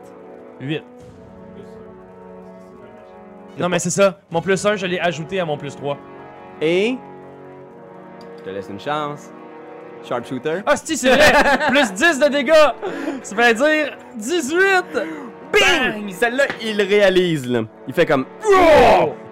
[0.61, 0.83] 8.
[3.59, 4.19] Non, mais c'est ça.
[4.31, 5.97] Mon plus 1, je l'ai ajouté à mon plus 3.
[6.61, 6.97] Et?
[8.39, 9.31] Je te laisse une chance.
[10.05, 10.61] Sharpshooter.
[10.67, 11.33] Ah, si, c'est vrai!
[11.71, 12.53] plus 10 de dégâts!
[13.23, 14.57] Ça veut dire 18!
[15.53, 16.13] Bing!
[16.13, 17.63] Celle-là, il réalise, là.
[17.87, 18.27] Il fait comme.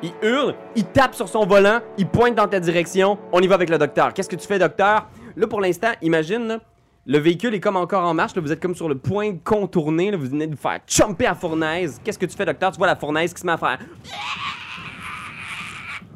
[0.02, 3.18] Il hurle, il tape sur son volant, il pointe dans ta direction.
[3.32, 4.12] On y va avec le docteur.
[4.12, 5.06] Qu'est-ce que tu fais, docteur?
[5.36, 6.58] Là, pour l'instant, imagine, là,
[7.06, 8.34] le véhicule est comme encore en marche.
[8.34, 10.10] Là, vous êtes comme sur le point de contourner.
[10.10, 12.00] Là, vous venez de vous faire jumper à la fournaise.
[12.04, 12.72] Qu'est-ce que tu fais, docteur?
[12.72, 13.78] Tu vois la fournaise qui se met à faire.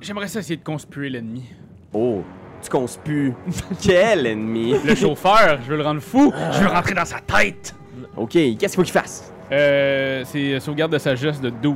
[0.01, 1.45] J'aimerais ça essayer de conspuer l'ennemi.
[1.93, 2.23] Oh,
[2.63, 3.35] tu conspues.
[3.83, 4.75] Quel ennemi?
[4.85, 6.33] Le chauffeur, je veux le rendre fou.
[6.53, 7.75] Je veux rentrer dans sa tête.
[8.17, 9.33] Ok, qu'est-ce qu'il faut qu'il fasse?
[9.51, 11.75] Euh, c'est sauvegarde de sagesse de 12.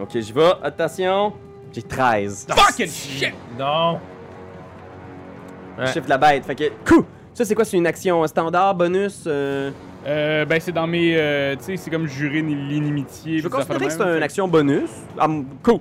[0.00, 0.52] Ok, j'y vais.
[0.62, 1.32] Attention.
[1.72, 2.46] J'ai 13.
[2.50, 3.34] Fucking shit!
[3.58, 4.00] Non!
[5.78, 5.86] Ouais.
[5.86, 6.44] Chiffre de la bête.
[6.44, 6.64] Fait que.
[6.88, 7.04] Coup!
[7.34, 7.64] Ça, c'est quoi?
[7.64, 9.24] C'est une action standard, bonus?
[9.26, 9.70] euh,
[10.06, 11.14] Euh, ben c'est dans mes...
[11.16, 13.38] euh, tu sais, c'est comme jurer l'inimitié.
[13.38, 14.90] Je considérer que c'est une action bonus.
[15.18, 15.78] Ah, m- cool.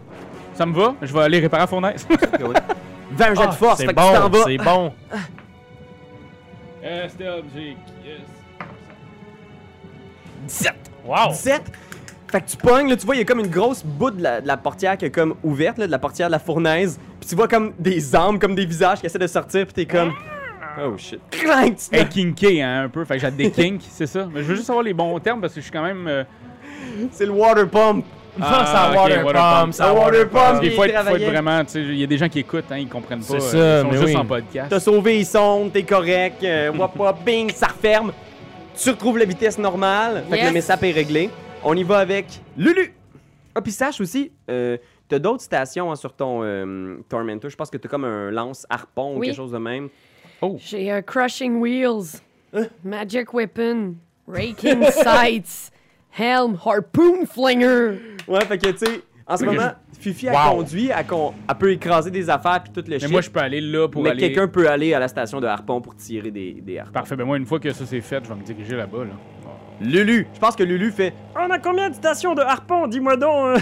[0.53, 2.05] Ça me va, je vais aller réparer la fournaise.
[3.11, 4.43] 20 jets Ah, de force, c'est fait que tu t'en bon, vas.
[4.45, 4.93] c'est bon.
[6.83, 7.25] euh, c'était.
[7.25, 8.21] Yes.
[10.47, 10.88] 17.
[11.05, 11.29] Wow!
[11.29, 11.61] 17.
[12.31, 14.21] Fait que tu pognes, là, tu vois, il y a comme une grosse bout de
[14.21, 16.99] la, de la portière qui est comme ouverte, là, de la portière de la fournaise.
[17.19, 19.85] Puis tu vois comme des âmes, comme des visages qui essaient de sortir, puis t'es
[19.85, 20.13] comme.
[20.81, 21.19] Oh shit.
[21.31, 23.03] Clank, tu Hey, kinké, hein, un peu.
[23.03, 24.27] Fait que j'ai des kinks, c'est ça.
[24.31, 26.07] Mais je veux juste savoir les bons termes parce que je suis quand même.
[26.07, 26.23] euh,
[27.11, 28.05] C'est le water pump.
[28.39, 30.61] Ah, ça ok, water water pump, ça Ah, water water pump.
[30.61, 32.71] Qu'il faut il faut être vraiment, tu sais, il y a des gens qui écoutent,
[32.71, 33.39] hein, ils comprennent pas.
[33.39, 34.21] C'est euh, ça, ils mais sont juste oui.
[34.21, 34.67] en podcast.
[34.69, 38.11] T'as sauvé les sondes, t'es correct, euh, wop wop, bing, ça referme.
[38.82, 41.30] Tu retrouves la vitesse normale, fait que le message est réglé.
[41.63, 42.25] On y va avec
[42.57, 42.93] Lulu.
[43.53, 44.77] Ah, puis sache aussi, euh,
[45.09, 47.49] t'as d'autres stations hein, sur ton euh, Tormentor.
[47.49, 49.89] Je pense que t'as comme un lance-harpon ou quelque chose de même.
[50.57, 52.21] J'ai un Crushing Wheels,
[52.53, 52.67] Hein?
[52.84, 53.95] Magic Weapon,
[54.27, 55.71] Raking Sights,
[56.17, 57.99] Helm, Harpoon Flinger.
[58.27, 60.55] Ouais, fait que tu sais, en ce moment, Fifi, Wow.
[60.57, 63.11] conduit, elle, con- elle peut écraser des affaires puis tout le Mais shit.
[63.11, 64.19] moi, je peux aller là pour mais aller.
[64.21, 66.91] quelqu'un peut aller à la station de harpon pour tirer des, des harpons.
[66.93, 68.99] Parfait, ben moi, une fois que ça c'est fait, je vais me diriger là-bas.
[69.05, 69.11] Là.
[69.82, 72.88] Lulu, je pense que Lulu fait On a combien de stations de harpon?
[72.88, 73.57] Dis-moi donc.
[73.57, 73.59] euh.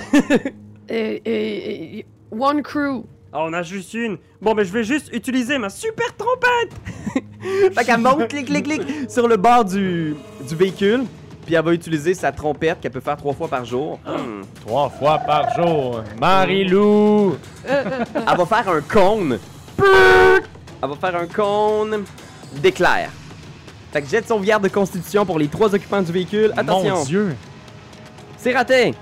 [0.90, 2.02] Euh, euh, euh,
[2.32, 3.04] one Crew.
[3.34, 4.18] Ah, on a juste une.
[4.42, 7.24] Bon, mais je vais juste utiliser ma super trompette.
[7.76, 10.16] Fait qu'elle monte, clic, clic, clic, sur le bord du,
[10.48, 11.02] du véhicule.
[11.48, 14.00] Puis elle va utiliser sa trompette qu'elle peut faire trois fois par jour.
[14.66, 16.04] Trois fois par jour.
[16.20, 17.38] Marie-Lou.
[17.66, 19.40] Elle va faire un cône.
[19.80, 22.04] Elle va faire un cône
[22.58, 23.10] d'éclair.
[23.94, 26.52] Fait que jette son sauvegarde de constitution pour les trois occupants du véhicule.
[26.58, 26.96] Attention.
[26.98, 27.36] Mon Dieu.
[28.38, 28.94] C'est raté.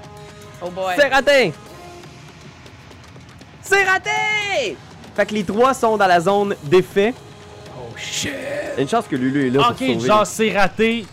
[0.61, 0.93] Oh boy.
[0.95, 1.51] C'est raté.
[3.61, 4.77] C'est raté.
[5.15, 7.15] Fait que les trois sont dans la zone d'effet.
[7.75, 8.31] Oh shit!
[8.73, 9.99] Il y a une chance que Lulu est là pour Ok, sauver.
[10.07, 11.05] genre c'est raté.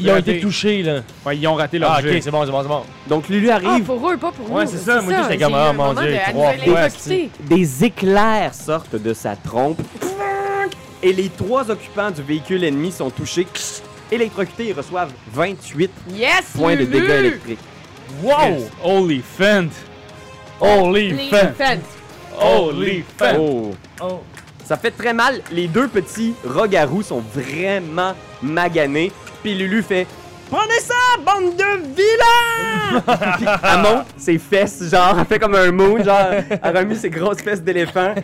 [0.00, 0.30] Ils ont raté.
[0.32, 1.00] été touchés là.
[1.26, 2.16] Ouais, ils ont raté leur Ah jet.
[2.16, 2.82] ok, c'est bon, c'est bon, c'est bon.
[3.08, 3.84] Donc Lulu Ah, arrive.
[3.84, 4.54] pour eux, pas pour nous.
[4.54, 6.88] Ouais, c'est ça, moi, j'étais comme, ah, un mon Dieu, trois fois.
[7.48, 9.80] Des éclairs sortent de sa trompe.
[11.02, 13.46] Et les trois occupants du véhicule ennemi sont touchés.
[14.10, 17.58] Électrocutés et reçoivent 28 Yes, points de dégâts électriques.
[18.22, 18.66] Wow!
[18.82, 19.68] Holy fent!
[20.60, 21.52] Holy Les fan!
[21.56, 22.40] fans.
[22.40, 23.36] Holy fan!
[23.38, 23.70] Oh.
[24.00, 24.20] Oh.
[24.64, 25.40] Ça fait très mal.
[25.52, 29.12] Les deux petits rogarous sont vraiment maganés.
[29.42, 30.06] Puis Lulu fait
[30.50, 32.58] Prenez ça, bande de vilains
[33.62, 37.10] elle monte ses fesses, genre, elle fait comme un moon, genre, elle a remis ses
[37.10, 38.14] grosses fesses d'éléphant.